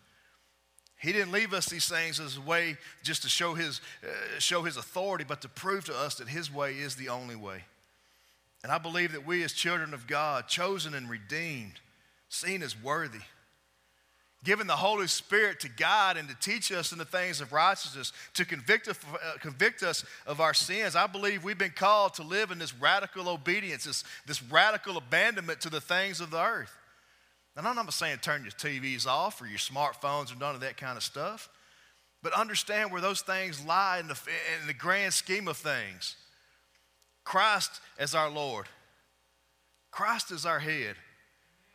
He 1.03 1.11
didn't 1.11 1.33
leave 1.33 1.53
us 1.53 1.65
these 1.65 1.89
things 1.89 2.19
as 2.21 2.37
a 2.37 2.41
way 2.41 2.77
just 3.03 3.23
to 3.23 3.29
show 3.29 3.55
his, 3.55 3.81
uh, 4.03 4.39
show 4.39 4.63
his 4.63 4.77
authority, 4.77 5.25
but 5.27 5.41
to 5.41 5.49
prove 5.49 5.83
to 5.85 5.93
us 5.93 6.15
that 6.15 6.29
his 6.29 6.51
way 6.51 6.75
is 6.75 6.95
the 6.95 7.09
only 7.09 7.35
way. 7.35 7.65
And 8.63 8.71
I 8.71 8.77
believe 8.77 9.11
that 9.11 9.25
we, 9.25 9.43
as 9.43 9.51
children 9.51 9.93
of 9.93 10.07
God, 10.07 10.47
chosen 10.47 10.93
and 10.93 11.09
redeemed, 11.09 11.81
seen 12.29 12.63
as 12.63 12.81
worthy, 12.81 13.19
given 14.43 14.67
the 14.67 14.75
Holy 14.75 15.07
Spirit 15.07 15.59
to 15.61 15.69
guide 15.69 16.17
and 16.17 16.27
to 16.27 16.35
teach 16.35 16.71
us 16.71 16.91
in 16.91 16.97
the 16.97 17.05
things 17.05 17.39
of 17.39 17.53
righteousness, 17.53 18.11
to 18.33 18.45
convict, 18.45 18.87
uh, 18.87 18.93
convict 19.39 19.83
us 19.83 20.03
of 20.27 20.41
our 20.41 20.53
sins, 20.53 20.95
I 20.95 21.07
believe 21.07 21.43
we've 21.43 21.57
been 21.57 21.71
called 21.71 22.15
to 22.15 22.23
live 22.23 22.51
in 22.51 22.59
this 22.59 22.73
radical 22.75 23.29
obedience, 23.29 23.85
this, 23.85 24.03
this 24.25 24.43
radical 24.43 24.97
abandonment 24.97 25.61
to 25.61 25.69
the 25.69 25.81
things 25.81 26.19
of 26.19 26.29
the 26.29 26.41
earth. 26.41 26.75
And 27.55 27.67
I'm 27.67 27.75
not 27.75 27.93
saying 27.93 28.17
turn 28.21 28.43
your 28.43 28.51
TVs 28.51 29.07
off 29.07 29.41
or 29.41 29.45
your 29.45 29.59
smartphones 29.59 30.33
or 30.33 30.39
none 30.39 30.55
of 30.55 30.61
that 30.61 30.75
kind 30.75 30.97
of 30.97 31.03
stuff, 31.03 31.49
but 32.21 32.33
understand 32.33 32.91
where 32.91 33.01
those 33.01 33.21
things 33.21 33.63
lie 33.65 33.99
in 33.99 34.07
the, 34.07 34.19
in 34.61 34.67
the 34.67 34.73
grand 34.73 35.13
scheme 35.13 35.47
of 35.47 35.57
things. 35.57 36.15
Christ 37.23 37.79
as 37.97 38.15
our 38.15 38.29
Lord, 38.29 38.65
Christ 39.91 40.31
is 40.31 40.45
our 40.45 40.59
head. 40.59 40.95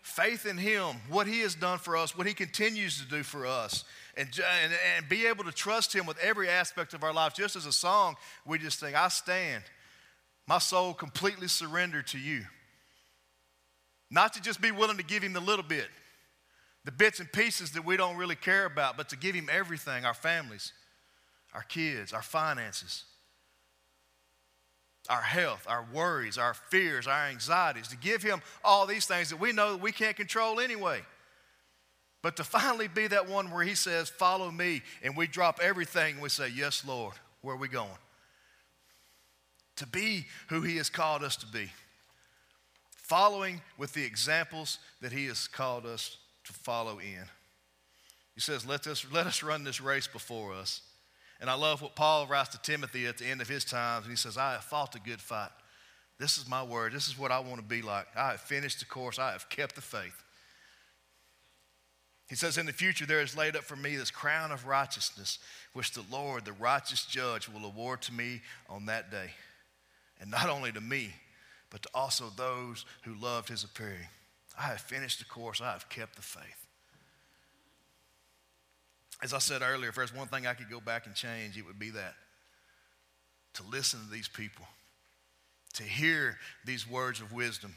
Faith 0.02 0.46
in 0.46 0.56
Him, 0.56 0.96
what 1.08 1.26
He 1.26 1.40
has 1.40 1.54
done 1.54 1.78
for 1.78 1.96
us, 1.96 2.16
what 2.16 2.26
He 2.26 2.34
continues 2.34 3.00
to 3.00 3.08
do 3.08 3.22
for 3.22 3.46
us, 3.46 3.84
and, 4.16 4.28
and, 4.62 4.72
and 4.96 5.08
be 5.08 5.26
able 5.26 5.44
to 5.44 5.52
trust 5.52 5.94
Him 5.94 6.06
with 6.06 6.18
every 6.18 6.48
aspect 6.48 6.94
of 6.94 7.04
our 7.04 7.12
life. 7.12 7.34
Just 7.34 7.56
as 7.56 7.66
a 7.66 7.72
song, 7.72 8.16
we 8.46 8.58
just 8.58 8.80
think, 8.80 8.96
I 8.96 9.08
stand, 9.08 9.64
my 10.46 10.58
soul 10.58 10.94
completely 10.94 11.48
surrendered 11.48 12.06
to 12.08 12.18
you. 12.18 12.44
Not 14.10 14.32
to 14.34 14.40
just 14.40 14.60
be 14.60 14.70
willing 14.70 14.96
to 14.96 15.04
give 15.04 15.22
Him 15.22 15.34
the 15.34 15.40
little 15.40 15.64
bit, 15.64 15.88
the 16.84 16.92
bits 16.92 17.20
and 17.20 17.30
pieces 17.30 17.72
that 17.72 17.84
we 17.84 17.96
don't 17.96 18.16
really 18.16 18.36
care 18.36 18.64
about, 18.64 18.96
but 18.96 19.10
to 19.10 19.16
give 19.16 19.34
Him 19.34 19.48
everything 19.52 20.04
our 20.04 20.14
families, 20.14 20.72
our 21.52 21.62
kids, 21.62 22.12
our 22.12 22.22
finances 22.22 23.04
our 25.08 25.22
health, 25.22 25.66
our 25.68 25.86
worries, 25.92 26.38
our 26.38 26.54
fears, 26.54 27.06
our 27.06 27.26
anxieties, 27.26 27.88
to 27.88 27.96
give 27.96 28.22
Him 28.22 28.42
all 28.62 28.86
these 28.86 29.06
things 29.06 29.30
that 29.30 29.40
we 29.40 29.52
know 29.52 29.72
that 29.72 29.80
we 29.80 29.92
can't 29.92 30.16
control 30.16 30.60
anyway. 30.60 31.00
But 32.22 32.36
to 32.36 32.44
finally 32.44 32.88
be 32.88 33.06
that 33.06 33.28
one 33.28 33.50
where 33.50 33.64
He 33.64 33.74
says, 33.74 34.08
Follow 34.08 34.50
me, 34.50 34.82
and 35.02 35.16
we 35.16 35.26
drop 35.26 35.60
everything 35.62 36.14
and 36.14 36.22
we 36.22 36.28
say, 36.28 36.48
Yes, 36.54 36.84
Lord, 36.86 37.14
where 37.42 37.54
are 37.54 37.58
we 37.58 37.68
going? 37.68 37.88
To 39.76 39.86
be 39.86 40.26
who 40.48 40.60
He 40.62 40.76
has 40.76 40.90
called 40.90 41.22
us 41.22 41.36
to 41.36 41.46
be, 41.46 41.70
following 42.90 43.62
with 43.78 43.94
the 43.94 44.04
examples 44.04 44.78
that 45.00 45.12
He 45.12 45.26
has 45.26 45.48
called 45.48 45.86
us 45.86 46.18
to 46.44 46.52
follow 46.52 46.98
in. 46.98 47.24
He 48.34 48.40
says, 48.40 48.66
Let 48.66 48.86
us, 48.86 49.06
let 49.10 49.26
us 49.26 49.42
run 49.42 49.64
this 49.64 49.80
race 49.80 50.06
before 50.06 50.52
us 50.52 50.82
and 51.40 51.48
I 51.48 51.54
love 51.54 51.82
what 51.82 51.94
Paul 51.94 52.26
writes 52.26 52.50
to 52.50 52.62
Timothy 52.62 53.06
at 53.06 53.18
the 53.18 53.26
end 53.26 53.40
of 53.40 53.48
his 53.48 53.64
times. 53.64 54.04
And 54.04 54.12
he 54.12 54.16
says, 54.16 54.36
I 54.36 54.52
have 54.52 54.64
fought 54.64 54.96
a 54.96 55.00
good 55.00 55.20
fight. 55.20 55.50
This 56.18 56.36
is 56.36 56.48
my 56.48 56.64
word. 56.64 56.92
This 56.92 57.06
is 57.06 57.18
what 57.18 57.30
I 57.30 57.38
want 57.38 57.56
to 57.56 57.62
be 57.62 57.80
like. 57.80 58.06
I 58.16 58.32
have 58.32 58.40
finished 58.40 58.80
the 58.80 58.86
course. 58.86 59.18
I 59.18 59.32
have 59.32 59.48
kept 59.48 59.76
the 59.76 59.80
faith. 59.80 60.24
He 62.28 62.34
says, 62.34 62.58
In 62.58 62.66
the 62.66 62.72
future, 62.72 63.06
there 63.06 63.22
is 63.22 63.36
laid 63.36 63.54
up 63.54 63.62
for 63.62 63.76
me 63.76 63.96
this 63.96 64.10
crown 64.10 64.50
of 64.50 64.66
righteousness, 64.66 65.38
which 65.74 65.92
the 65.92 66.04
Lord, 66.10 66.44
the 66.44 66.52
righteous 66.52 67.06
judge, 67.06 67.48
will 67.48 67.64
award 67.64 68.02
to 68.02 68.12
me 68.12 68.42
on 68.68 68.86
that 68.86 69.10
day. 69.10 69.30
And 70.20 70.30
not 70.30 70.50
only 70.50 70.72
to 70.72 70.80
me, 70.80 71.12
but 71.70 71.82
to 71.82 71.88
also 71.94 72.32
those 72.36 72.84
who 73.02 73.14
loved 73.14 73.48
his 73.48 73.62
appearing. 73.62 74.08
I 74.58 74.62
have 74.64 74.80
finished 74.80 75.20
the 75.20 75.24
course. 75.24 75.60
I 75.60 75.72
have 75.72 75.88
kept 75.88 76.16
the 76.16 76.22
faith. 76.22 76.67
As 79.22 79.34
I 79.34 79.38
said 79.38 79.62
earlier, 79.62 79.88
if 79.90 79.96
there's 79.96 80.14
one 80.14 80.28
thing 80.28 80.46
I 80.46 80.54
could 80.54 80.70
go 80.70 80.80
back 80.80 81.06
and 81.06 81.14
change, 81.14 81.56
it 81.56 81.66
would 81.66 81.78
be 81.78 81.90
that 81.90 82.14
to 83.54 83.62
listen 83.64 84.00
to 84.00 84.10
these 84.10 84.28
people, 84.28 84.64
to 85.74 85.82
hear 85.82 86.36
these 86.64 86.88
words 86.88 87.20
of 87.20 87.32
wisdom, 87.32 87.74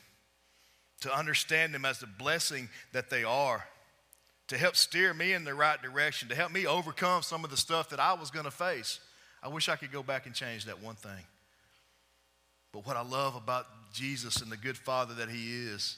to 1.02 1.16
understand 1.16 1.74
them 1.74 1.86
as 1.86 2.00
the 2.00 2.08
blessing 2.08 2.70
that 2.94 3.10
they 3.10 3.24
are, 3.24 3.66
to 4.48 4.58
help 4.58 4.76
steer 4.76 5.14
me 5.14 5.34
in 5.34 5.44
the 5.44 5.54
right 5.56 5.82
direction, 5.82 6.30
to 6.30 6.36
help 6.36 6.52
me 6.52 6.68
overcome 6.68 7.24
some 7.24 7.44
of 7.44 7.50
the 7.50 7.58
stuff 7.58 7.90
that 7.90 8.00
I 8.00 8.14
was 8.14 8.30
going 8.30 8.46
to 8.46 8.52
face. 8.52 9.00
I 9.42 9.48
wish 9.48 9.70
I 9.70 9.76
could 9.76 9.92
go 9.92 10.04
back 10.04 10.28
and 10.28 10.36
change 10.36 10.66
that 10.66 10.84
one 10.84 10.96
thing. 10.96 11.26
But 12.72 12.86
what 12.86 12.96
I 12.96 13.02
love 13.02 13.36
about 13.36 13.66
Jesus 13.94 14.42
and 14.42 14.52
the 14.52 14.58
good 14.58 14.78
Father 14.78 15.16
that 15.16 15.30
He 15.30 15.66
is, 15.68 15.98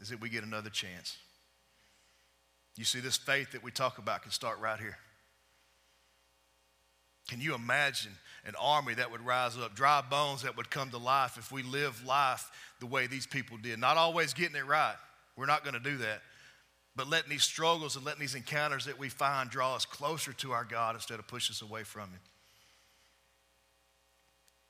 is 0.00 0.08
that 0.08 0.20
we 0.20 0.28
get 0.28 0.42
another 0.42 0.70
chance. 0.70 1.16
You 2.76 2.84
see, 2.84 3.00
this 3.00 3.16
faith 3.16 3.52
that 3.52 3.62
we 3.62 3.70
talk 3.70 3.98
about 3.98 4.22
can 4.22 4.30
start 4.30 4.58
right 4.60 4.78
here. 4.78 4.96
Can 7.28 7.40
you 7.40 7.54
imagine 7.54 8.12
an 8.44 8.54
army 8.60 8.94
that 8.94 9.10
would 9.10 9.24
rise 9.24 9.56
up, 9.56 9.74
dry 9.74 10.02
bones 10.02 10.42
that 10.42 10.56
would 10.56 10.70
come 10.70 10.90
to 10.90 10.98
life 10.98 11.36
if 11.38 11.52
we 11.52 11.62
live 11.62 12.04
life 12.04 12.50
the 12.80 12.86
way 12.86 13.06
these 13.06 13.26
people 13.26 13.56
did? 13.58 13.78
Not 13.78 13.96
always 13.96 14.34
getting 14.34 14.56
it 14.56 14.66
right. 14.66 14.96
We're 15.36 15.46
not 15.46 15.62
going 15.62 15.74
to 15.74 15.80
do 15.80 15.98
that. 15.98 16.22
But 16.96 17.08
letting 17.08 17.30
these 17.30 17.44
struggles 17.44 17.96
and 17.96 18.04
letting 18.04 18.20
these 18.20 18.34
encounters 18.34 18.84
that 18.86 18.98
we 18.98 19.08
find 19.08 19.48
draw 19.48 19.76
us 19.76 19.86
closer 19.86 20.32
to 20.34 20.52
our 20.52 20.64
God 20.64 20.94
instead 20.94 21.18
of 21.18 21.26
push 21.28 21.50
us 21.50 21.62
away 21.62 21.84
from 21.84 22.10
Him. 22.10 22.20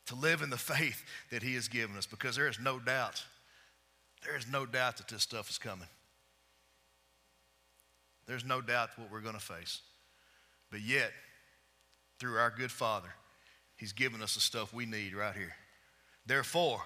To 0.06 0.14
live 0.14 0.42
in 0.42 0.50
the 0.50 0.58
faith 0.58 1.04
that 1.30 1.42
He 1.42 1.54
has 1.54 1.68
given 1.68 1.96
us 1.96 2.06
because 2.06 2.36
there 2.36 2.48
is 2.48 2.60
no 2.60 2.78
doubt 2.78 3.24
There 4.24 4.36
is 4.36 4.46
no 4.46 4.66
doubt 4.66 4.98
that 4.98 5.08
this 5.08 5.22
stuff 5.22 5.50
is 5.50 5.58
coming. 5.58 5.88
There's 8.33 8.47
no 8.47 8.62
doubt 8.62 8.88
what 8.97 9.12
we're 9.12 9.21
going 9.21 9.35
to 9.35 9.40
face. 9.42 9.83
But 10.71 10.81
yet, 10.81 11.12
through 12.18 12.38
our 12.38 12.49
good 12.49 12.73
Father, 12.73 13.11
He's 13.77 13.92
given 13.92 14.23
us 14.23 14.37
the 14.37 14.40
stuff 14.40 14.73
we 14.73 14.87
need 14.87 15.14
right 15.14 15.37
here. 15.37 15.53
Therefore, 16.25 16.81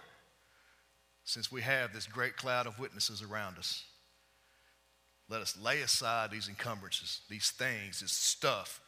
since 1.22 1.52
we 1.52 1.62
have 1.62 1.92
this 1.92 2.08
great 2.08 2.36
cloud 2.36 2.66
of 2.66 2.80
witnesses 2.80 3.22
around 3.22 3.58
us, 3.58 3.84
let 5.28 5.40
us 5.40 5.56
lay 5.56 5.82
aside 5.82 6.32
these 6.32 6.48
encumbrances, 6.48 7.20
these 7.30 7.52
things, 7.52 8.00
this 8.00 8.10
stuff, 8.10 8.80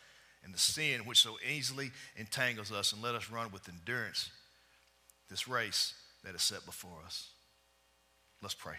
and 0.42 0.53
the 0.53 0.59
sin 0.59 1.03
which 1.03 1.23
so 1.23 1.37
easily 1.49 1.92
entangles 2.16 2.73
us, 2.73 2.92
and 2.92 3.01
let 3.01 3.14
us 3.14 3.31
run 3.31 3.53
with 3.53 3.68
endurance 3.68 4.31
this 5.31 5.47
race 5.47 5.94
that 6.25 6.35
is 6.35 6.42
set 6.42 6.66
before 6.66 6.99
us. 7.07 7.29
Let's 8.42 8.57
pray. 8.57 8.75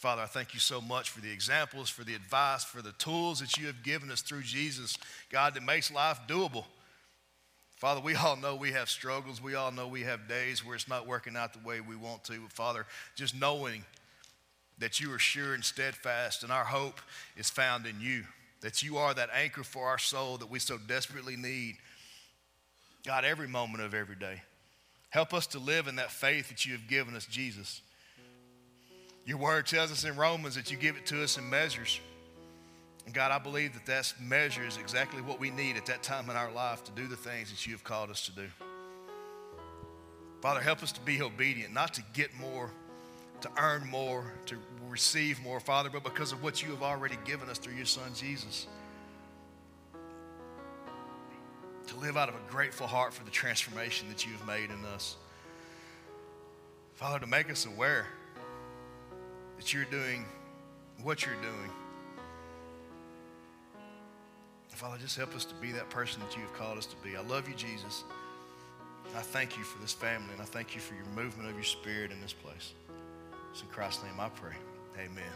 Father, 0.00 0.22
I 0.22 0.26
thank 0.26 0.54
you 0.54 0.60
so 0.60 0.80
much 0.80 1.10
for 1.10 1.20
the 1.20 1.30
examples, 1.30 1.90
for 1.90 2.04
the 2.04 2.14
advice, 2.14 2.64
for 2.64 2.80
the 2.80 2.92
tools 2.92 3.40
that 3.40 3.58
you 3.58 3.66
have 3.66 3.82
given 3.82 4.10
us 4.10 4.22
through 4.22 4.44
Jesus, 4.44 4.96
God, 5.30 5.52
that 5.52 5.62
makes 5.62 5.92
life 5.92 6.18
doable. 6.26 6.64
Father, 7.76 8.00
we 8.00 8.14
all 8.14 8.34
know 8.34 8.56
we 8.56 8.72
have 8.72 8.88
struggles. 8.88 9.42
We 9.42 9.56
all 9.56 9.70
know 9.70 9.86
we 9.86 10.00
have 10.04 10.26
days 10.26 10.64
where 10.64 10.74
it's 10.74 10.88
not 10.88 11.06
working 11.06 11.36
out 11.36 11.52
the 11.52 11.68
way 11.68 11.82
we 11.82 11.96
want 11.96 12.24
to. 12.24 12.40
But 12.40 12.50
Father, 12.50 12.86
just 13.14 13.38
knowing 13.38 13.84
that 14.78 15.00
you 15.00 15.12
are 15.12 15.18
sure 15.18 15.52
and 15.52 15.62
steadfast, 15.62 16.44
and 16.44 16.50
our 16.50 16.64
hope 16.64 16.98
is 17.36 17.50
found 17.50 17.84
in 17.84 18.00
you, 18.00 18.24
that 18.62 18.82
you 18.82 18.96
are 18.96 19.12
that 19.12 19.28
anchor 19.34 19.64
for 19.64 19.86
our 19.86 19.98
soul 19.98 20.38
that 20.38 20.48
we 20.48 20.60
so 20.60 20.78
desperately 20.78 21.36
need. 21.36 21.76
God, 23.04 23.26
every 23.26 23.48
moment 23.48 23.84
of 23.84 23.92
every 23.92 24.16
day. 24.16 24.40
Help 25.10 25.34
us 25.34 25.46
to 25.48 25.58
live 25.58 25.88
in 25.88 25.96
that 25.96 26.10
faith 26.10 26.48
that 26.48 26.64
you 26.64 26.72
have 26.72 26.88
given 26.88 27.14
us, 27.14 27.26
Jesus. 27.26 27.82
Your 29.30 29.38
word 29.38 29.68
tells 29.68 29.92
us 29.92 30.02
in 30.02 30.16
Romans 30.16 30.56
that 30.56 30.72
you 30.72 30.76
give 30.76 30.96
it 30.96 31.06
to 31.06 31.22
us 31.22 31.38
in 31.38 31.48
measures. 31.48 32.00
And 33.06 33.14
God, 33.14 33.30
I 33.30 33.38
believe 33.38 33.74
that 33.74 33.86
that 33.86 34.12
measure 34.20 34.66
is 34.66 34.76
exactly 34.76 35.22
what 35.22 35.38
we 35.38 35.50
need 35.50 35.76
at 35.76 35.86
that 35.86 36.02
time 36.02 36.28
in 36.28 36.34
our 36.34 36.50
life 36.50 36.82
to 36.82 36.90
do 36.90 37.06
the 37.06 37.14
things 37.14 37.48
that 37.52 37.64
you 37.64 37.70
have 37.70 37.84
called 37.84 38.10
us 38.10 38.26
to 38.26 38.32
do. 38.32 38.48
Father, 40.42 40.58
help 40.58 40.82
us 40.82 40.90
to 40.90 41.00
be 41.02 41.22
obedient, 41.22 41.72
not 41.72 41.94
to 41.94 42.02
get 42.12 42.34
more, 42.40 42.72
to 43.42 43.48
earn 43.56 43.88
more, 43.88 44.32
to 44.46 44.56
receive 44.88 45.40
more, 45.44 45.60
Father, 45.60 45.90
but 45.90 46.02
because 46.02 46.32
of 46.32 46.42
what 46.42 46.60
you 46.60 46.70
have 46.70 46.82
already 46.82 47.16
given 47.24 47.48
us 47.48 47.58
through 47.58 47.74
your 47.74 47.86
Son, 47.86 48.10
Jesus. 48.16 48.66
To 51.86 51.96
live 51.98 52.16
out 52.16 52.28
of 52.28 52.34
a 52.34 52.50
grateful 52.50 52.88
heart 52.88 53.14
for 53.14 53.22
the 53.22 53.30
transformation 53.30 54.08
that 54.08 54.26
you 54.26 54.32
have 54.32 54.44
made 54.44 54.70
in 54.70 54.84
us. 54.86 55.14
Father, 56.96 57.20
to 57.20 57.28
make 57.28 57.48
us 57.48 57.64
aware 57.64 58.08
that 59.60 59.74
you're 59.74 59.84
doing 59.84 60.24
what 61.02 61.26
you're 61.26 61.40
doing 61.42 61.70
Father, 64.80 64.96
just 64.96 65.18
help 65.18 65.36
us 65.36 65.44
to 65.44 65.54
be 65.56 65.72
that 65.72 65.90
person 65.90 66.22
that 66.22 66.34
you 66.34 66.40
have 66.40 66.54
called 66.54 66.78
us 66.78 66.86
to 66.86 66.96
be. 67.04 67.14
I 67.14 67.20
love 67.20 67.46
you, 67.46 67.54
Jesus. 67.54 68.02
I 69.14 69.20
thank 69.20 69.58
you 69.58 69.62
for 69.62 69.78
this 69.78 69.92
family, 69.92 70.32
and 70.32 70.40
I 70.40 70.46
thank 70.46 70.74
you 70.74 70.80
for 70.80 70.94
your 70.94 71.04
movement 71.14 71.50
of 71.50 71.54
your 71.54 71.64
spirit 71.64 72.10
in 72.10 72.18
this 72.22 72.32
place. 72.32 72.72
It's 73.50 73.60
in 73.60 73.68
Christ's 73.68 74.04
name 74.04 74.18
I 74.18 74.30
pray. 74.30 74.54
Amen. 74.98 75.34